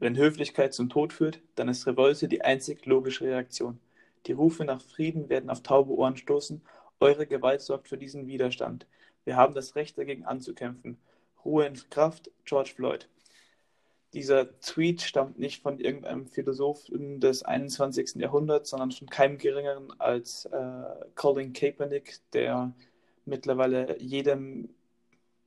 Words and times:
Wenn 0.00 0.16
Höflichkeit 0.16 0.72
zum 0.72 0.88
Tod 0.88 1.12
führt, 1.12 1.40
dann 1.56 1.68
ist 1.68 1.86
Revolte 1.86 2.26
die 2.26 2.40
einzig 2.40 2.86
logische 2.86 3.26
Reaktion. 3.26 3.78
Die 4.26 4.32
Rufe 4.32 4.64
nach 4.64 4.80
Frieden 4.80 5.28
werden 5.28 5.50
auf 5.50 5.62
taube 5.62 5.92
Ohren 5.92 6.16
stoßen. 6.16 6.62
Eure 7.00 7.26
Gewalt 7.26 7.60
sorgt 7.60 7.86
für 7.86 7.98
diesen 7.98 8.26
Widerstand. 8.26 8.86
Wir 9.24 9.36
haben 9.36 9.54
das 9.54 9.76
Recht 9.76 9.98
dagegen 9.98 10.24
anzukämpfen. 10.24 10.98
Ruhe 11.44 11.66
in 11.66 11.74
Kraft, 11.90 12.30
George 12.46 12.72
Floyd. 12.74 13.10
Dieser 14.14 14.58
Tweet 14.60 15.02
stammt 15.02 15.38
nicht 15.38 15.62
von 15.62 15.78
irgendeinem 15.78 16.26
Philosophen 16.26 17.20
des 17.20 17.42
21. 17.42 18.16
Jahrhunderts, 18.16 18.70
sondern 18.70 18.92
von 18.92 19.08
keinem 19.08 19.36
geringeren 19.36 19.92
als 20.00 20.46
äh, 20.46 20.82
Colin 21.14 21.52
Kaepernick, 21.52 22.20
der 22.32 22.72
mittlerweile 23.26 24.00
jedem 24.00 24.70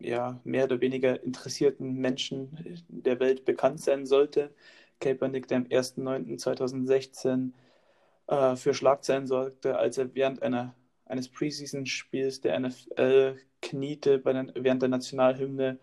ja, 0.03 0.39
mehr 0.43 0.65
oder 0.65 0.81
weniger 0.81 1.23
interessierten 1.23 1.93
Menschen 1.95 2.83
der 2.87 3.19
Welt 3.19 3.45
bekannt 3.45 3.81
sein 3.81 4.05
sollte. 4.05 4.53
Kaepernick, 4.99 5.47
der 5.47 5.57
am 5.57 5.63
1.9.2016 5.63 7.51
äh, 8.27 8.55
für 8.55 8.73
Schlagzeilen 8.73 9.27
sorgte, 9.27 9.77
als 9.77 9.97
er 9.97 10.13
während 10.15 10.41
einer, 10.43 10.75
eines 11.05 11.29
Preseason-Spiels 11.29 12.41
der 12.41 12.59
NFL 12.59 13.37
kniete 13.61 14.19
bei 14.19 14.33
den, 14.33 14.51
während 14.55 14.81
der 14.81 14.89
Nationalhymne 14.89 15.79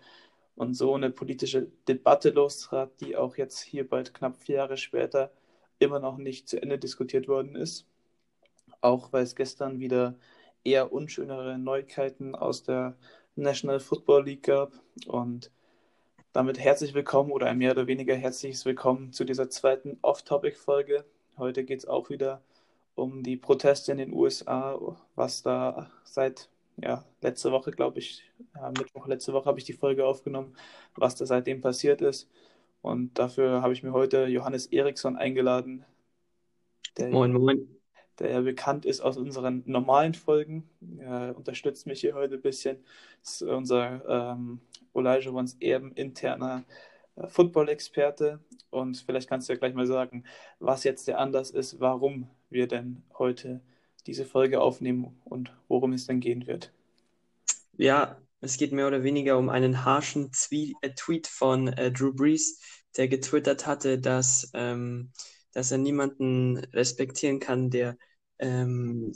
und 0.54 0.74
so 0.74 0.94
eine 0.94 1.10
politische 1.10 1.68
Debatte 1.88 2.30
lostrat, 2.30 3.00
die 3.00 3.16
auch 3.16 3.36
jetzt 3.36 3.60
hier 3.60 3.88
bald 3.88 4.14
knapp 4.14 4.36
vier 4.36 4.56
Jahre 4.56 4.76
später 4.76 5.32
immer 5.78 6.00
noch 6.00 6.18
nicht 6.18 6.48
zu 6.48 6.60
Ende 6.60 6.78
diskutiert 6.78 7.28
worden 7.28 7.56
ist. 7.56 7.86
Auch 8.82 9.12
weil 9.12 9.22
es 9.24 9.34
gestern 9.34 9.80
wieder 9.80 10.16
eher 10.64 10.92
unschönere 10.92 11.58
Neuigkeiten 11.58 12.34
aus 12.34 12.62
der 12.62 12.96
National 13.36 13.80
Football 13.80 14.24
League 14.24 14.44
gab. 14.44 14.72
Und 15.06 15.50
damit 16.32 16.58
herzlich 16.58 16.94
willkommen 16.94 17.32
oder 17.32 17.46
ein 17.46 17.58
mehr 17.58 17.72
oder 17.72 17.86
weniger 17.86 18.14
herzliches 18.14 18.64
Willkommen 18.64 19.12
zu 19.12 19.24
dieser 19.24 19.50
zweiten 19.50 19.98
Off-Topic-Folge. 20.02 21.04
Heute 21.36 21.64
geht 21.64 21.80
es 21.80 21.88
auch 21.88 22.10
wieder 22.10 22.42
um 22.94 23.22
die 23.22 23.36
Proteste 23.36 23.92
in 23.92 23.98
den 23.98 24.12
USA, 24.12 24.78
was 25.14 25.42
da 25.42 25.90
seit 26.04 26.48
ja, 26.76 27.04
letzte 27.20 27.52
Woche, 27.52 27.70
glaube 27.70 27.98
ich, 27.98 28.22
ja, 28.54 28.68
Mittwoch 28.68 29.06
letzte 29.06 29.32
Woche 29.32 29.46
habe 29.46 29.58
ich 29.58 29.64
die 29.64 29.72
Folge 29.72 30.06
aufgenommen, 30.06 30.54
was 30.94 31.14
da 31.14 31.26
seitdem 31.26 31.60
passiert 31.60 32.00
ist. 32.00 32.28
Und 32.82 33.18
dafür 33.18 33.62
habe 33.62 33.72
ich 33.72 33.82
mir 33.82 33.92
heute 33.92 34.26
Johannes 34.26 34.66
Eriksson 34.66 35.16
eingeladen. 35.16 35.84
Moin, 36.98 37.32
moin. 37.32 37.79
Der 38.20 38.30
ja 38.30 38.40
bekannt 38.42 38.84
ist 38.84 39.00
aus 39.00 39.16
unseren 39.16 39.62
normalen 39.66 40.14
Folgen. 40.14 40.68
Er 40.98 41.34
unterstützt 41.36 41.86
mich 41.86 42.00
hier 42.00 42.14
heute 42.14 42.34
ein 42.34 42.42
bisschen. 42.42 42.76
Das 43.22 43.40
ist 43.40 43.42
unser 43.42 44.02
ähm, 44.08 44.60
Olajuwons 44.92 45.56
Erben 45.60 45.92
interner 45.92 46.64
äh, 47.16 47.26
Football-Experte. 47.26 48.40
Und 48.68 48.98
vielleicht 48.98 49.28
kannst 49.28 49.48
du 49.48 49.54
ja 49.54 49.58
gleich 49.58 49.74
mal 49.74 49.86
sagen, 49.86 50.24
was 50.58 50.84
jetzt 50.84 51.08
der 51.08 51.18
Anlass 51.18 51.50
ist, 51.50 51.80
warum 51.80 52.28
wir 52.50 52.68
denn 52.68 53.02
heute 53.18 53.60
diese 54.06 54.26
Folge 54.26 54.60
aufnehmen 54.60 55.18
und 55.24 55.52
worum 55.68 55.92
es 55.92 56.06
dann 56.06 56.20
gehen 56.20 56.46
wird. 56.46 56.72
Ja, 57.76 58.20
es 58.40 58.56
geht 58.56 58.72
mehr 58.72 58.86
oder 58.86 59.02
weniger 59.02 59.38
um 59.38 59.48
einen 59.48 59.84
harschen 59.84 60.30
äh, 60.50 60.90
Tweet 60.94 61.26
von 61.26 61.68
äh, 61.68 61.90
Drew 61.90 62.12
Brees, 62.12 62.60
der 62.96 63.08
getwittert 63.08 63.66
hatte, 63.66 63.98
dass, 63.98 64.50
ähm, 64.54 65.10
dass 65.52 65.70
er 65.70 65.78
niemanden 65.78 66.58
respektieren 66.58 67.40
kann, 67.40 67.70
der 67.70 67.96
ähm, 68.40 69.12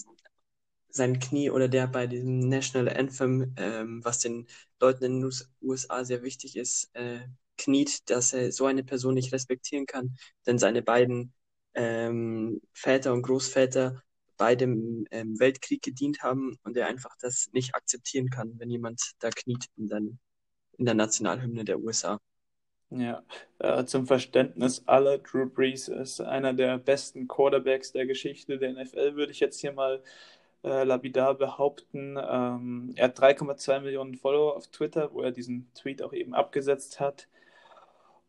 sein 0.89 1.19
Knie 1.19 1.51
oder 1.51 1.69
der 1.69 1.89
bei 1.89 2.07
diesem 2.07 2.49
National 2.49 2.97
Anthem, 2.97 3.55
ähm, 3.57 4.05
was 4.05 4.21
den 4.21 4.47
Leuten 4.81 5.05
in 5.05 5.21
den 5.21 5.33
USA 5.61 6.05
sehr 6.05 6.23
wichtig 6.23 6.57
ist, 6.57 6.91
äh, 6.95 7.21
kniet, 7.59 8.09
dass 8.11 8.33
er 8.33 8.53
so 8.53 8.67
eine 8.67 8.85
Person 8.85 9.15
nicht 9.15 9.33
respektieren 9.33 9.87
kann, 9.87 10.17
denn 10.47 10.59
seine 10.59 10.83
beiden 10.83 11.33
ähm, 11.75 12.61
Väter 12.73 13.13
und 13.13 13.23
Großväter 13.23 14.03
beide 14.37 14.65
im 14.65 15.07
ähm, 15.11 15.39
Weltkrieg 15.39 15.83
gedient 15.83 16.23
haben 16.23 16.59
und 16.63 16.77
er 16.77 16.87
einfach 16.87 17.17
das 17.21 17.49
nicht 17.53 17.75
akzeptieren 17.75 18.31
kann, 18.31 18.59
wenn 18.59 18.71
jemand 18.71 19.01
da 19.21 19.31
kniet 19.31 19.67
in, 19.77 19.89
den, 19.89 20.19
in 20.79 20.85
der 20.85 20.95
Nationalhymne 20.95 21.65
der 21.65 21.81
USA. 21.81 22.21
Ja, 22.97 23.25
äh, 23.59 23.85
zum 23.87 24.07
Verständnis 24.07 24.85
aller, 24.87 25.19
Drew 25.19 25.47
Brees 25.47 25.89
ist 25.89 26.21
einer 26.21 26.53
der 26.53 26.79
besten 26.79 27.27
Quarterbacks 27.27 27.91
der 27.91 28.07
Geschichte 28.07 28.57
der 28.57 28.73
NFL, 28.73 29.17
würde 29.17 29.33
ich 29.33 29.41
jetzt 29.41 29.61
hier 29.61 29.73
mal 29.73 30.01
äh, 30.63 30.85
lapidar 30.85 31.35
behaupten. 31.35 32.17
Ähm, 32.17 32.93
er 32.95 33.07
hat 33.07 33.19
3,2 33.19 33.81
Millionen 33.81 34.15
Follower 34.15 34.57
auf 34.57 34.69
Twitter, 34.69 35.13
wo 35.13 35.23
er 35.23 35.33
diesen 35.33 35.69
Tweet 35.75 36.03
auch 36.03 36.13
eben 36.13 36.35
abgesetzt 36.35 37.01
hat. 37.01 37.27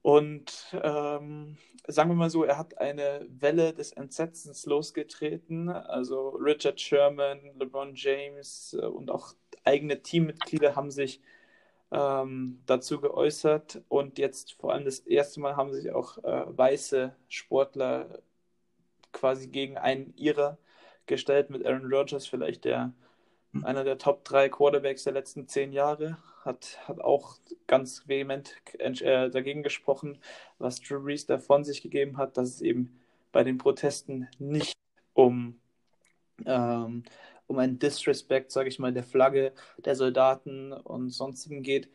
Und 0.02 0.76
ähm, 0.82 1.58
sagen 1.88 2.10
wir 2.10 2.16
mal 2.16 2.32
so, 2.32 2.44
er 2.44 2.58
hat 2.58 2.80
eine 2.80 3.28
Welle 3.30 3.72
des 3.72 3.92
Entsetzens 3.92 4.66
losgetreten. 4.66 5.70
Also 5.70 6.30
Richard 6.30 6.82
Sherman, 6.82 7.40
LeBron 7.60 7.94
James 7.94 8.76
äh, 8.82 8.86
und 8.86 9.12
auch 9.12 9.34
eigene 9.64 10.02
Teammitglieder 10.02 10.76
haben 10.76 10.90
sich 10.90 11.22
ähm, 11.92 12.62
dazu 12.66 13.00
geäußert. 13.00 13.82
Und 13.88 14.18
jetzt 14.18 14.54
vor 14.54 14.74
allem 14.74 14.86
das 14.86 15.00
erste 15.00 15.40
Mal 15.40 15.56
haben 15.56 15.74
sich 15.74 15.92
auch 15.92 16.18
äh, 16.20 16.44
weiße 16.48 17.16
Sportler 17.28 18.22
quasi 19.12 19.48
gegen 19.48 19.78
einen 19.78 20.14
ihrer 20.16 20.58
gestellt 21.06 21.50
mit 21.50 21.66
Aaron 21.66 21.92
Rodgers, 21.94 22.28
vielleicht 22.28 22.66
der 22.66 22.94
einer 23.64 23.84
der 23.84 23.98
Top 23.98 24.26
3 24.26 24.50
Quarterbacks 24.50 25.04
der 25.04 25.14
letzten 25.14 25.48
zehn 25.48 25.72
Jahre 25.72 26.18
hat, 26.44 26.80
hat 26.88 27.00
auch 27.00 27.38
ganz 27.68 28.08
vehement 28.08 28.56
äh, 28.80 29.30
dagegen 29.30 29.64
gesprochen, 29.64 30.20
was 30.58 30.82
Drew 30.82 31.02
Brees 31.02 31.26
da 31.26 31.38
von 31.38 31.64
sich 31.64 31.82
gegeben 31.82 32.18
hat, 32.18 32.38
dass 32.38 32.50
es 32.50 32.62
eben 32.62 33.00
bei 33.32 33.44
den 33.44 33.58
Protesten 33.58 34.28
nicht 34.40 34.76
um, 35.14 35.60
ähm, 36.46 37.04
um 37.48 37.60
einen 37.60 37.80
Disrespect, 37.80 38.52
sage 38.52 38.70
ich 38.70 38.80
mal, 38.80 38.94
der 38.94 39.04
Flagge, 39.04 39.54
der 39.78 39.96
Soldaten 39.96 40.74
und 40.74 41.10
sonstigen 41.10 41.64
geht. 41.64 41.88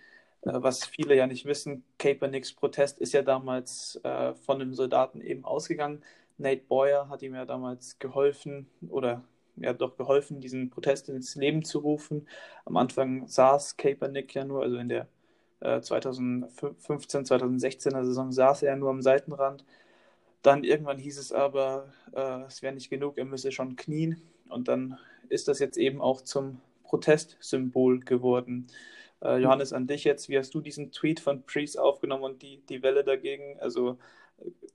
Äh, 0.43 0.53
was 0.55 0.85
viele 0.85 1.17
ja 1.17 1.27
nicht 1.27 1.45
wissen, 1.47 1.85
Kaepernicks 1.99 2.53
Protest 2.53 2.99
ist 2.99 3.13
ja 3.13 3.23
damals 3.23 4.01
äh, 4.05 4.35
von 4.35 4.61
einem 4.61 4.75
Soldaten 4.75 5.21
eben 5.21 5.45
ausgegangen. 5.45 6.03
Nate 6.39 6.63
Boyer 6.69 7.09
hat 7.09 7.23
ihm 7.23 7.35
ja 7.35 7.45
damals 7.45 7.99
geholfen 7.99 8.67
oder 8.89 9.23
ja 9.57 9.73
doch 9.73 9.97
geholfen, 9.97 10.41
diesen 10.41 10.71
Protest 10.71 11.09
ins 11.09 11.35
Leben 11.37 11.65
zu 11.65 11.81
rufen. 11.81 12.27
Am 12.65 12.77
Anfang 12.77 13.27
saß 13.29 13.77
Kaepernick 13.77 14.35
ja 14.35 14.45
nur, 14.45 14.63
also 14.63 14.77
in 14.79 14.89
der 14.89 15.09
äh, 15.61 15.81
2015, 15.81 17.25
2016er 17.25 18.05
Saison 18.05 18.33
saß 18.33 18.63
er 18.63 18.77
nur 18.77 18.91
am 18.91 19.03
Seitenrand. 19.03 19.65
Dann 20.43 20.65
irgendwann 20.65 20.99
hieß 20.99 21.19
es 21.19 21.33
aber, 21.33 21.93
äh, 22.15 22.43
es 22.47 22.63
wäre 22.63 22.75
nicht 22.75 22.91
genug, 22.91 23.19
er 23.19 23.27
müsse 23.27 23.53
schon 23.53 23.77
knien. 23.77 24.23
Und 24.49 24.69
dann 24.69 24.99
ist 25.31 25.49
das 25.49 25.59
jetzt 25.59 25.79
eben 25.79 26.01
auch 26.01 26.21
zum 26.23 26.61
Protestsymbol 26.85 28.01
geworden. 28.01 28.67
Äh, 29.23 29.39
Johannes, 29.39 29.73
an 29.73 29.87
dich 29.87 30.05
jetzt, 30.05 30.29
wie 30.29 30.39
hast 30.39 30.55
du 30.55 30.61
diesen 30.61 30.93
Tweet 30.93 31.21
von 31.21 31.45
Priest 31.45 31.79
aufgenommen 31.79 32.25
und 32.25 32.43
die, 32.43 32.65
die 32.69 32.83
Welle 32.83 33.05
dagegen? 33.05 33.59
Also 33.61 33.99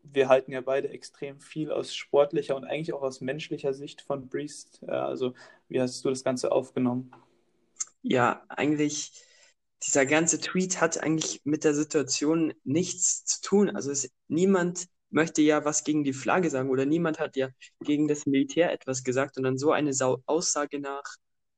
wir 0.04 0.30
halten 0.30 0.52
ja 0.52 0.62
beide 0.62 0.90
extrem 0.90 1.40
viel 1.40 1.72
aus 1.72 1.96
sportlicher 1.96 2.56
und 2.56 2.66
eigentlich 2.66 2.94
auch 2.94 3.02
aus 3.02 3.22
menschlicher 3.22 3.74
Sicht 3.74 4.02
von 4.02 4.28
Breest. 4.30 4.84
Also, 4.88 5.34
wie 5.68 5.82
hast 5.82 6.04
du 6.04 6.10
das 6.10 6.24
Ganze 6.24 6.52
aufgenommen? 6.52 7.12
Ja, 8.02 8.44
eigentlich, 8.50 9.12
dieser 9.84 10.06
ganze 10.06 10.40
Tweet 10.40 10.80
hat 10.82 11.02
eigentlich 11.02 11.42
mit 11.44 11.64
der 11.64 11.74
Situation 11.74 12.54
nichts 12.64 13.26
zu 13.26 13.42
tun. 13.42 13.70
Also, 13.70 13.92
es, 13.92 14.12
niemand 14.28 14.88
möchte 15.16 15.42
ja 15.42 15.64
was 15.66 15.84
gegen 15.84 16.04
die 16.04 16.14
Flagge 16.14 16.50
sagen 16.50 16.70
oder 16.70 16.86
niemand 16.86 17.20
hat 17.20 17.38
ja 17.38 17.50
gegen 17.80 18.08
das 18.08 18.26
Militär 18.26 18.72
etwas 18.74 19.04
gesagt. 19.04 19.38
Und 19.38 19.44
dann 19.44 19.58
so 19.58 19.72
eine 19.72 19.92
Aussage 20.26 20.80
nach 20.80 21.04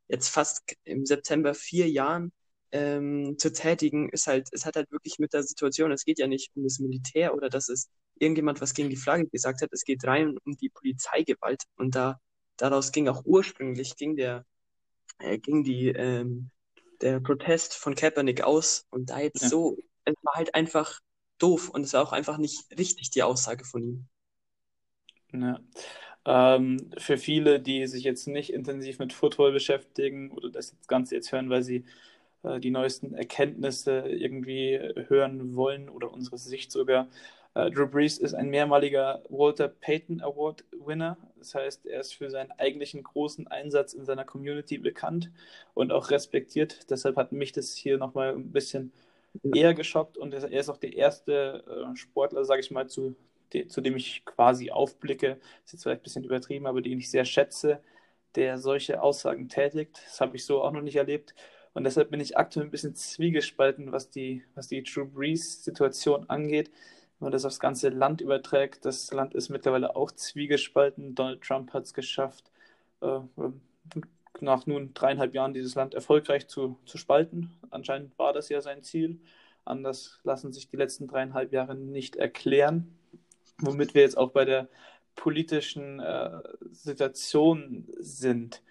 jetzt 0.08 0.30
fast 0.30 0.62
im 0.84 1.06
September 1.06 1.54
vier 1.56 1.90
Jahren 1.90 2.32
ähm, 2.72 3.36
zu 3.40 3.52
tätigen, 3.52 4.10
ist 4.10 4.28
halt, 4.28 4.48
es 4.52 4.66
hat 4.66 4.76
halt 4.76 4.92
wirklich 4.92 5.18
mit 5.20 5.34
der 5.34 5.44
Situation, 5.44 5.92
es 5.92 6.06
geht 6.06 6.20
ja 6.20 6.28
nicht 6.28 6.52
um 6.56 6.64
das 6.64 6.80
Militär 6.80 7.34
oder 7.34 7.50
dass 7.50 7.68
es 7.68 7.90
irgendjemand 8.20 8.62
was 8.62 8.76
gegen 8.76 8.90
die 8.90 8.96
Flagge 8.96 9.28
gesagt 9.28 9.62
hat, 9.62 9.70
es 9.72 9.84
geht 9.84 10.06
rein 10.06 10.38
um 10.44 10.56
die 10.56 10.70
Polizeigewalt. 10.70 11.64
Und 11.78 11.96
da 11.96 12.20
daraus 12.58 12.92
ging 12.92 13.08
auch 13.08 13.24
ursprünglich 13.26 13.96
ging 13.96 14.16
der 14.16 14.46
äh, 15.20 15.40
ging 15.40 15.64
die 15.64 15.88
ähm, 15.90 16.52
der 17.02 17.20
Protest 17.22 17.74
von 17.74 17.96
Kaepernick 17.96 18.44
aus. 18.44 18.86
Und 18.92 19.10
da 19.10 19.20
jetzt 19.20 19.42
ja. 19.42 19.50
so, 19.50 19.78
es 20.06 20.16
war 20.22 20.36
halt 20.36 20.54
einfach 20.54 21.00
doof 21.38 21.70
und 21.70 21.84
es 21.84 21.94
war 21.94 22.04
auch 22.04 22.14
einfach 22.14 22.38
nicht 22.38 22.66
richtig 22.78 23.12
die 23.12 23.24
Aussage 23.24 23.66
von 23.66 23.84
ihm. 23.84 24.08
Ja. 25.34 25.60
Ähm, 26.26 26.92
für 26.98 27.18
viele, 27.18 27.60
die 27.60 27.88
sich 27.88 28.04
jetzt 28.04 28.28
nicht 28.28 28.52
intensiv 28.52 29.00
mit 29.00 29.14
Football 29.14 29.54
beschäftigen 29.54 30.32
oder 30.32 30.50
das 30.50 30.76
Ganze 30.88 31.16
jetzt 31.16 31.32
hören, 31.32 31.50
weil 31.50 31.64
sie 31.64 31.86
äh, 32.44 32.60
die 32.60 32.72
neuesten 32.72 33.14
Erkenntnisse 33.14 34.00
irgendwie 34.08 34.78
hören 35.08 35.56
wollen 35.56 35.90
oder 35.90 36.12
unsere 36.12 36.38
Sicht 36.38 36.72
sogar. 36.72 37.08
Äh, 37.54 37.72
Drew 37.72 37.88
Brees 37.88 38.18
ist 38.18 38.34
ein 38.34 38.50
mehrmaliger 38.50 39.24
Walter 39.30 39.68
Payton 39.68 40.22
Award 40.22 40.64
Winner. 40.86 41.18
Das 41.38 41.56
heißt, 41.56 41.86
er 41.86 42.02
ist 42.02 42.14
für 42.14 42.30
seinen 42.30 42.52
eigentlichen 42.52 43.04
großen 43.04 43.48
Einsatz 43.48 43.94
in 43.94 44.06
seiner 44.06 44.26
Community 44.26 44.78
bekannt 44.78 45.32
und 45.74 45.92
auch 45.92 46.12
respektiert. 46.12 46.90
Deshalb 46.90 47.16
hat 47.16 47.32
mich 47.32 47.54
das 47.54 47.74
hier 47.76 47.98
nochmal 47.98 48.34
ein 48.34 48.52
bisschen 48.52 48.92
eher 49.44 49.74
geschockt 49.74 50.18
und 50.18 50.34
er 50.34 50.52
ist 50.52 50.70
auch 50.70 50.78
der 50.78 50.94
erste 50.94 51.64
äh, 51.68 51.96
Sportler, 51.96 52.46
sage 52.46 52.62
ich 52.62 52.72
mal, 52.72 52.88
zu, 52.88 53.16
zu 53.68 53.82
dem 53.82 53.96
ich 53.96 54.26
quasi 54.26 54.72
aufblicke. 54.72 55.40
Ist 55.66 55.74
jetzt 55.74 55.84
vielleicht 55.84 56.02
ein 56.02 56.04
bisschen 56.04 56.24
übertrieben, 56.24 56.68
aber 56.68 56.82
den 56.82 57.00
ich 57.00 57.10
sehr 57.10 57.26
schätze, 57.26 57.82
der 58.36 58.58
solche 58.58 59.02
Aussagen 59.02 59.50
tätigt. 59.50 60.02
Das 60.06 60.22
habe 60.22 60.36
ich 60.36 60.46
so 60.46 60.62
auch 60.62 60.72
noch 60.72 60.82
nicht 60.82 60.96
erlebt. 60.96 61.34
Und 61.74 61.84
deshalb 61.84 62.10
bin 62.10 62.20
ich 62.20 62.38
aktuell 62.38 62.66
ein 62.66 62.72
bisschen 62.72 62.96
zwiegespalten, 62.96 63.92
was 63.92 64.10
die, 64.10 64.44
was 64.56 64.68
die 64.68 64.84
Drew 64.84 65.06
Brees-Situation 65.06 66.30
angeht. 66.30 66.72
Wenn 67.20 67.28
man 67.28 67.32
das 67.32 67.46
aufs 67.46 67.60
ganze 67.60 67.90
Land 67.90 68.22
überträgt, 68.22 68.86
das 68.86 69.12
Land 69.12 69.34
ist 69.36 69.50
mittlerweile 69.50 69.96
auch 69.96 70.12
zwiegespalten. 70.12 71.16
Donald 71.16 71.42
Trump 71.42 71.74
hat 71.74 71.84
es 71.84 71.94
geschafft, 71.94 72.52
äh, 73.02 73.20
nach 74.42 74.66
nun 74.66 74.94
dreieinhalb 74.94 75.34
Jahren 75.34 75.54
dieses 75.54 75.76
Land 75.76 75.94
erfolgreich 75.94 76.48
zu, 76.48 76.78
zu 76.86 76.98
spalten. 76.98 77.52
Anscheinend 77.70 78.18
war 78.18 78.34
das 78.34 78.50
ja 78.50 78.62
sein 78.62 78.84
Ziel. 78.84 79.20
Anders 79.66 80.20
lassen 80.24 80.54
sich 80.54 80.70
die 80.70 80.78
letzten 80.78 81.08
dreieinhalb 81.08 81.52
Jahre 81.52 81.76
nicht 81.76 82.16
erklären. 82.16 82.98
Womit 83.60 83.94
wir 83.96 84.02
jetzt 84.02 84.18
auch 84.18 84.32
bei 84.32 84.46
der 84.46 84.70
politischen 85.16 86.00
äh, 86.00 86.40
Situation 86.72 87.88
sind. 88.00 88.62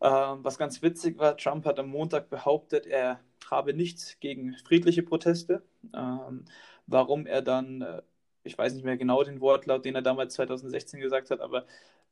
Ähm, 0.00 0.44
was 0.44 0.58
ganz 0.58 0.82
witzig 0.82 1.18
war, 1.18 1.36
Trump 1.36 1.64
hat 1.64 1.78
am 1.78 1.88
Montag 1.88 2.28
behauptet, 2.28 2.86
er 2.86 3.20
habe 3.50 3.72
nichts 3.72 4.18
gegen 4.20 4.56
friedliche 4.66 5.02
Proteste. 5.02 5.62
Ähm, 5.94 6.44
warum 6.86 7.26
er 7.26 7.42
dann, 7.42 7.82
äh, 7.82 8.02
ich 8.42 8.58
weiß 8.58 8.74
nicht 8.74 8.84
mehr 8.84 8.96
genau 8.96 9.22
den 9.22 9.40
Wortlaut, 9.40 9.84
den 9.84 9.94
er 9.94 10.02
damals 10.02 10.34
2016 10.34 11.00
gesagt 11.00 11.30
hat, 11.30 11.40
aber 11.40 11.66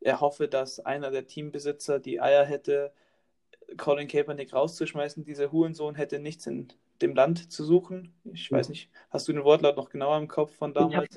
er 0.04 0.20
hoffe, 0.20 0.48
dass 0.48 0.80
einer 0.80 1.10
der 1.10 1.26
Teambesitzer 1.26 1.98
die 1.98 2.20
Eier 2.20 2.44
hätte, 2.44 2.92
Colin 3.78 4.06
Kaepernick 4.06 4.52
rauszuschmeißen. 4.52 5.24
Dieser 5.24 5.50
Hurensohn 5.50 5.94
hätte 5.94 6.18
nichts 6.18 6.46
in 6.46 6.68
dem 7.00 7.14
Land 7.14 7.50
zu 7.50 7.64
suchen. 7.64 8.12
Ich 8.32 8.52
weiß 8.52 8.68
nicht, 8.68 8.90
hast 9.10 9.26
du 9.26 9.32
den 9.32 9.44
Wortlaut 9.44 9.76
noch 9.76 9.88
genauer 9.88 10.18
im 10.18 10.28
Kopf 10.28 10.54
von 10.54 10.74
damals? 10.74 11.16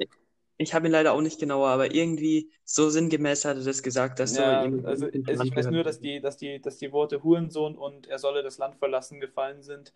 Ich 0.60 0.74
habe 0.74 0.88
ihn 0.88 0.92
leider 0.92 1.14
auch 1.14 1.22
nicht 1.22 1.40
genauer, 1.40 1.68
aber 1.68 1.94
irgendwie 1.94 2.50
so 2.64 2.90
sinngemäß 2.90 3.46
hat 3.46 3.58
er 3.58 3.64
das 3.64 3.84
gesagt, 3.84 4.20
dass 4.20 4.36
ja, 4.38 4.68
so 4.68 4.88
also, 4.88 5.06
also 5.06 5.44
ich 5.44 5.56
weiß 5.56 5.68
nur, 5.68 5.84
dass 5.84 6.00
die, 6.00 6.20
dass 6.20 6.38
die, 6.38 6.60
dass 6.60 6.78
die 6.78 6.92
Worte 6.92 7.22
Hurensohn 7.22 7.76
und 7.78 8.08
er 8.08 8.18
solle 8.18 8.42
das 8.42 8.58
Land 8.58 8.78
verlassen 8.78 9.20
gefallen 9.20 9.62
sind, 9.62 9.94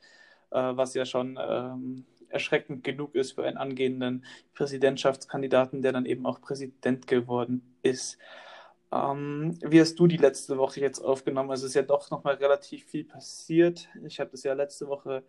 äh, 0.51 0.59
was 0.59 0.93
ja 0.93 1.05
schon 1.05 1.39
ähm, 1.41 2.05
erschreckend 2.29 2.83
genug 2.83 3.15
ist 3.15 3.31
für 3.31 3.43
einen 3.43 3.57
angehenden 3.57 4.23
Präsidentschaftskandidaten, 4.53 5.81
der 5.81 5.93
dann 5.93 6.05
eben 6.05 6.27
auch 6.27 6.41
Präsident 6.41 7.07
geworden 7.07 7.75
ist. 7.81 8.19
Ähm, 8.91 9.57
wie 9.63 9.79
hast 9.81 9.95
du 9.99 10.07
die 10.07 10.17
letzte 10.17 10.57
Woche 10.57 10.81
jetzt 10.81 10.99
aufgenommen? 10.99 11.49
Also 11.51 11.65
es 11.65 11.71
ist 11.71 11.75
ja 11.75 11.81
doch 11.83 12.09
nochmal 12.11 12.35
relativ 12.35 12.85
viel 12.85 13.05
passiert. 13.05 13.87
Ich 14.05 14.19
habe 14.19 14.31
das 14.31 14.43
ja 14.43 14.53
letzte 14.53 14.87
Woche 14.87 15.23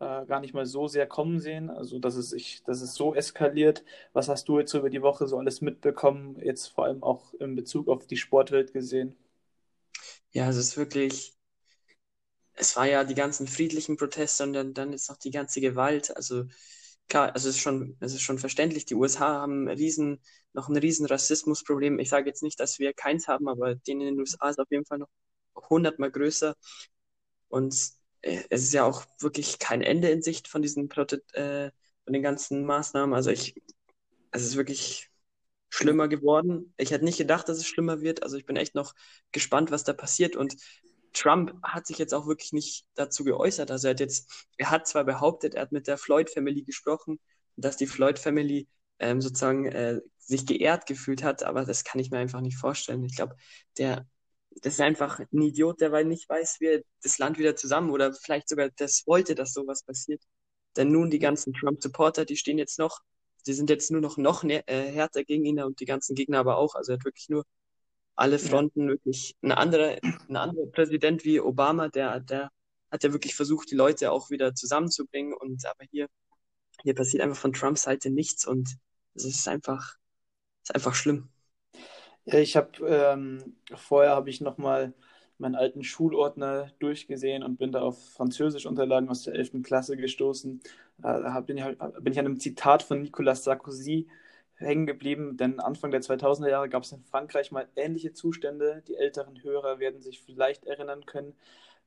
äh, 0.00 0.26
gar 0.26 0.40
nicht 0.40 0.54
mal 0.54 0.66
so 0.66 0.88
sehr 0.88 1.06
kommen 1.06 1.40
sehen, 1.40 1.70
also 1.70 1.98
dass 2.00 2.16
es, 2.16 2.32
ich, 2.32 2.62
dass 2.64 2.82
es 2.82 2.94
so 2.94 3.14
eskaliert. 3.14 3.84
Was 4.14 4.28
hast 4.28 4.48
du 4.48 4.58
jetzt 4.60 4.72
so 4.72 4.78
über 4.80 4.90
die 4.90 5.02
Woche 5.02 5.28
so 5.28 5.38
alles 5.38 5.60
mitbekommen, 5.62 6.38
jetzt 6.42 6.68
vor 6.68 6.84
allem 6.86 7.02
auch 7.02 7.34
in 7.34 7.56
Bezug 7.56 7.88
auf 7.88 8.06
die 8.06 8.16
Sportwelt 8.18 8.72
gesehen? 8.72 9.16
Ja, 10.32 10.48
es 10.50 10.56
ist 10.56 10.76
wirklich, 10.76 11.34
es 12.54 12.76
war 12.76 12.86
ja 12.86 13.04
die 13.04 13.14
ganzen 13.14 13.46
friedlichen 13.46 13.96
Proteste 13.96 14.42
und 14.44 14.52
dann, 14.54 14.74
dann 14.74 14.92
ist 14.92 15.08
noch 15.08 15.16
die 15.18 15.30
ganze 15.30 15.60
Gewalt. 15.60 16.16
Also 16.16 16.44
klar, 17.08 17.32
also 17.34 17.48
es 17.48 17.56
ist 17.56 17.62
schon, 17.62 17.96
es 18.00 18.14
ist 18.14 18.22
schon 18.22 18.38
verständlich, 18.38 18.84
die 18.86 18.94
USA 18.94 19.40
haben 19.40 19.68
riesen, 19.68 20.20
noch 20.52 20.68
ein 20.68 20.76
riesen 20.76 21.06
Rassismusproblem. 21.06 21.98
Ich 21.98 22.08
sage 22.08 22.28
jetzt 22.28 22.42
nicht, 22.42 22.60
dass 22.60 22.78
wir 22.78 22.92
keins 22.94 23.28
haben, 23.28 23.48
aber 23.48 23.74
den 23.74 24.00
in 24.00 24.06
den 24.08 24.20
USA 24.20 24.48
ist 24.48 24.60
auf 24.60 24.70
jeden 24.70 24.84
Fall 24.86 24.98
noch 24.98 25.08
hundertmal 25.70 26.10
größer. 26.10 26.54
Und 27.48 27.74
äh, 28.22 28.42
es 28.50 28.62
ist 28.64 28.72
ja 28.72 28.84
auch 28.84 29.04
wirklich 29.20 29.58
kein 29.58 29.82
Ende 29.82 30.10
in 30.10 30.22
Sicht 30.22 30.48
von 30.48 30.62
diesen 30.62 30.90
äh, 30.90 31.70
von 32.04 32.12
den 32.12 32.22
ganzen 32.22 32.64
Maßnahmen. 32.66 33.14
Also 33.14 33.30
ich, 33.30 33.54
es 34.32 34.42
ist 34.44 34.56
wirklich 34.56 35.10
schlimmer 35.70 36.08
geworden. 36.08 36.74
Ich 36.76 36.90
hätte 36.92 37.04
nicht 37.04 37.18
gedacht, 37.18 37.48
dass 37.48 37.58
es 37.58 37.66
schlimmer 37.66 38.00
wird. 38.02 38.22
Also 38.22 38.36
ich 38.36 38.46
bin 38.46 38.56
echt 38.56 38.74
noch 38.74 38.94
gespannt, 39.32 39.70
was 39.70 39.84
da 39.84 39.92
passiert. 39.92 40.36
Und 40.36 40.56
Trump 41.14 41.54
hat 41.62 41.86
sich 41.86 41.98
jetzt 41.98 42.12
auch 42.14 42.26
wirklich 42.26 42.52
nicht 42.52 42.86
dazu 42.94 43.24
geäußert. 43.24 43.70
Also 43.70 43.88
er 43.88 43.92
hat 43.92 44.00
jetzt, 44.00 44.48
er 44.58 44.70
hat 44.70 44.86
zwar 44.86 45.04
behauptet, 45.04 45.54
er 45.54 45.62
hat 45.62 45.72
mit 45.72 45.86
der 45.86 45.98
Floyd 45.98 46.30
Family 46.30 46.62
gesprochen, 46.62 47.20
dass 47.56 47.76
die 47.76 47.86
Floyd 47.86 48.18
Family 48.18 48.68
ähm, 48.98 49.20
sozusagen 49.20 49.66
äh, 49.66 50.00
sich 50.18 50.46
geehrt 50.46 50.86
gefühlt 50.86 51.22
hat, 51.22 51.42
aber 51.44 51.64
das 51.64 51.84
kann 51.84 52.00
ich 52.00 52.10
mir 52.10 52.18
einfach 52.18 52.40
nicht 52.40 52.58
vorstellen. 52.58 53.04
Ich 53.04 53.16
glaube, 53.16 53.36
der 53.78 54.06
das 54.62 54.74
ist 54.74 54.80
einfach 54.80 55.18
ein 55.18 55.42
Idiot, 55.42 55.80
der 55.80 55.92
weil 55.92 56.04
nicht 56.04 56.28
weiß, 56.28 56.60
wie 56.60 56.66
er 56.66 56.82
das 57.02 57.18
Land 57.18 57.38
wieder 57.38 57.56
zusammen 57.56 57.90
oder 57.90 58.12
vielleicht 58.12 58.48
sogar 58.48 58.70
das 58.76 59.02
wollte, 59.06 59.34
dass 59.34 59.52
sowas 59.52 59.82
passiert. 59.82 60.22
Denn 60.76 60.92
nun 60.92 61.10
die 61.10 61.18
ganzen 61.18 61.52
Trump-Supporter, 61.54 62.24
die 62.24 62.36
stehen 62.36 62.58
jetzt 62.58 62.78
noch, 62.78 63.00
die 63.46 63.52
sind 63.52 63.70
jetzt 63.70 63.90
nur 63.90 64.00
noch 64.00 64.16
noch 64.16 64.44
äh, 64.44 64.62
härter 64.66 65.24
gegen 65.24 65.44
ihn 65.44 65.60
und 65.62 65.80
die 65.80 65.86
ganzen 65.86 66.14
Gegner 66.14 66.38
aber 66.38 66.56
auch. 66.56 66.74
Also 66.74 66.92
er 66.92 66.98
hat 66.98 67.04
wirklich 67.04 67.28
nur 67.28 67.44
alle 68.16 68.38
Fronten 68.38 68.88
wirklich. 68.88 69.36
Ein 69.42 69.52
anderer, 69.52 69.96
ein 70.28 70.36
anderer 70.36 70.66
Präsident 70.66 71.24
wie 71.24 71.40
Obama, 71.40 71.88
der, 71.88 72.20
der 72.20 72.50
hat 72.90 73.02
ja 73.02 73.12
wirklich 73.12 73.34
versucht, 73.34 73.70
die 73.70 73.76
Leute 73.76 74.12
auch 74.12 74.30
wieder 74.30 74.54
zusammenzubringen 74.54 75.34
und 75.34 75.64
aber 75.66 75.84
hier, 75.90 76.08
hier 76.82 76.94
passiert 76.94 77.22
einfach 77.22 77.36
von 77.36 77.52
Trumps 77.52 77.82
Seite 77.82 78.10
nichts 78.10 78.46
und 78.46 78.76
es 79.14 79.24
ist 79.24 79.48
einfach, 79.48 79.96
ist 80.62 80.74
einfach 80.74 80.94
schlimm. 80.94 81.28
Ja, 82.24 82.38
ich 82.38 82.56
habe 82.56 82.70
ähm, 82.86 83.56
vorher 83.74 84.12
habe 84.12 84.30
ich 84.30 84.40
nochmal 84.40 84.94
meinen 85.38 85.56
alten 85.56 85.82
Schulordner 85.82 86.70
durchgesehen 86.78 87.42
und 87.42 87.58
bin 87.58 87.72
da 87.72 87.82
auf 87.82 88.12
Französischunterlagen 88.12 89.08
aus 89.08 89.24
der 89.24 89.34
11. 89.34 89.62
Klasse 89.62 89.96
gestoßen. 89.96 90.60
Da 90.98 91.40
bin 91.40 91.58
ich, 91.58 91.64
bin 91.64 92.12
ich 92.12 92.18
an 92.18 92.26
einem 92.26 92.40
Zitat 92.40 92.82
von 92.82 93.02
Nicolas 93.02 93.44
Sarkozy 93.44 94.08
hängen 94.56 94.86
geblieben, 94.86 95.36
denn 95.36 95.60
Anfang 95.60 95.90
der 95.90 96.00
2000er 96.02 96.48
Jahre 96.48 96.68
gab 96.68 96.84
es 96.84 96.92
in 96.92 97.04
Frankreich 97.04 97.50
mal 97.50 97.68
ähnliche 97.76 98.12
Zustände. 98.12 98.82
Die 98.88 98.96
älteren 98.96 99.42
Hörer 99.42 99.78
werden 99.78 100.00
sich 100.00 100.20
vielleicht 100.20 100.64
erinnern 100.64 101.06
können, 101.06 101.34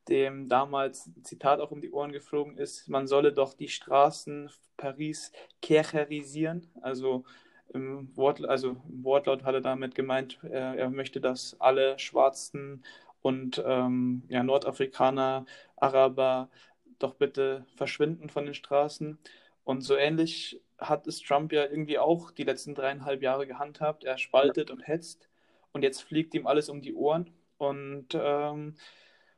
dem 0.10 0.48
damals 0.48 1.08
ein 1.08 1.24
Zitat 1.24 1.60
auch 1.60 1.72
um 1.72 1.82
die 1.82 1.92
Ohren 1.92 2.12
geflogen 2.12 2.58
ist, 2.58 2.88
man 2.88 3.08
solle 3.08 3.34
doch 3.34 3.54
die 3.54 3.68
Straßen 3.68 4.50
Paris 4.78 5.32
kercherisieren, 5.62 6.68
also 6.82 7.26
im, 7.74 8.16
Wort, 8.16 8.46
also 8.46 8.78
im 8.88 9.04
Wortlaut 9.04 9.44
hat 9.44 9.54
er 9.54 9.62
damit 9.62 9.96
gemeint, 9.96 10.40
er, 10.44 10.76
er 10.76 10.90
möchte, 10.90 11.20
dass 11.20 11.60
alle 11.60 12.00
Schwarzen 12.00 12.84
und 13.22 13.62
ähm, 13.66 14.24
ja, 14.30 14.44
Nordafrikaner, 14.44 15.46
Araber 15.76 16.50
doch 17.00 17.16
bitte 17.16 17.66
verschwinden 17.76 18.30
von 18.30 18.46
den 18.46 18.54
Straßen. 18.54 19.20
Und 19.68 19.82
so 19.82 19.98
ähnlich 19.98 20.62
hat 20.78 21.08
es 21.08 21.20
Trump 21.20 21.52
ja 21.52 21.66
irgendwie 21.66 22.00
auch 22.00 22.32
die 22.32 22.46
letzten 22.46 22.74
dreieinhalb 22.74 23.22
Jahre 23.22 23.46
gehandhabt. 23.46 24.06
Er 24.06 24.18
spaltet 24.18 24.72
und 24.72 24.88
hetzt 24.88 25.28
und 25.74 25.84
jetzt 25.84 26.04
fliegt 26.04 26.34
ihm 26.36 26.48
alles 26.48 26.70
um 26.70 26.82
die 26.82 26.94
Ohren. 26.94 27.32
Und 27.58 28.08
ähm, 28.14 28.76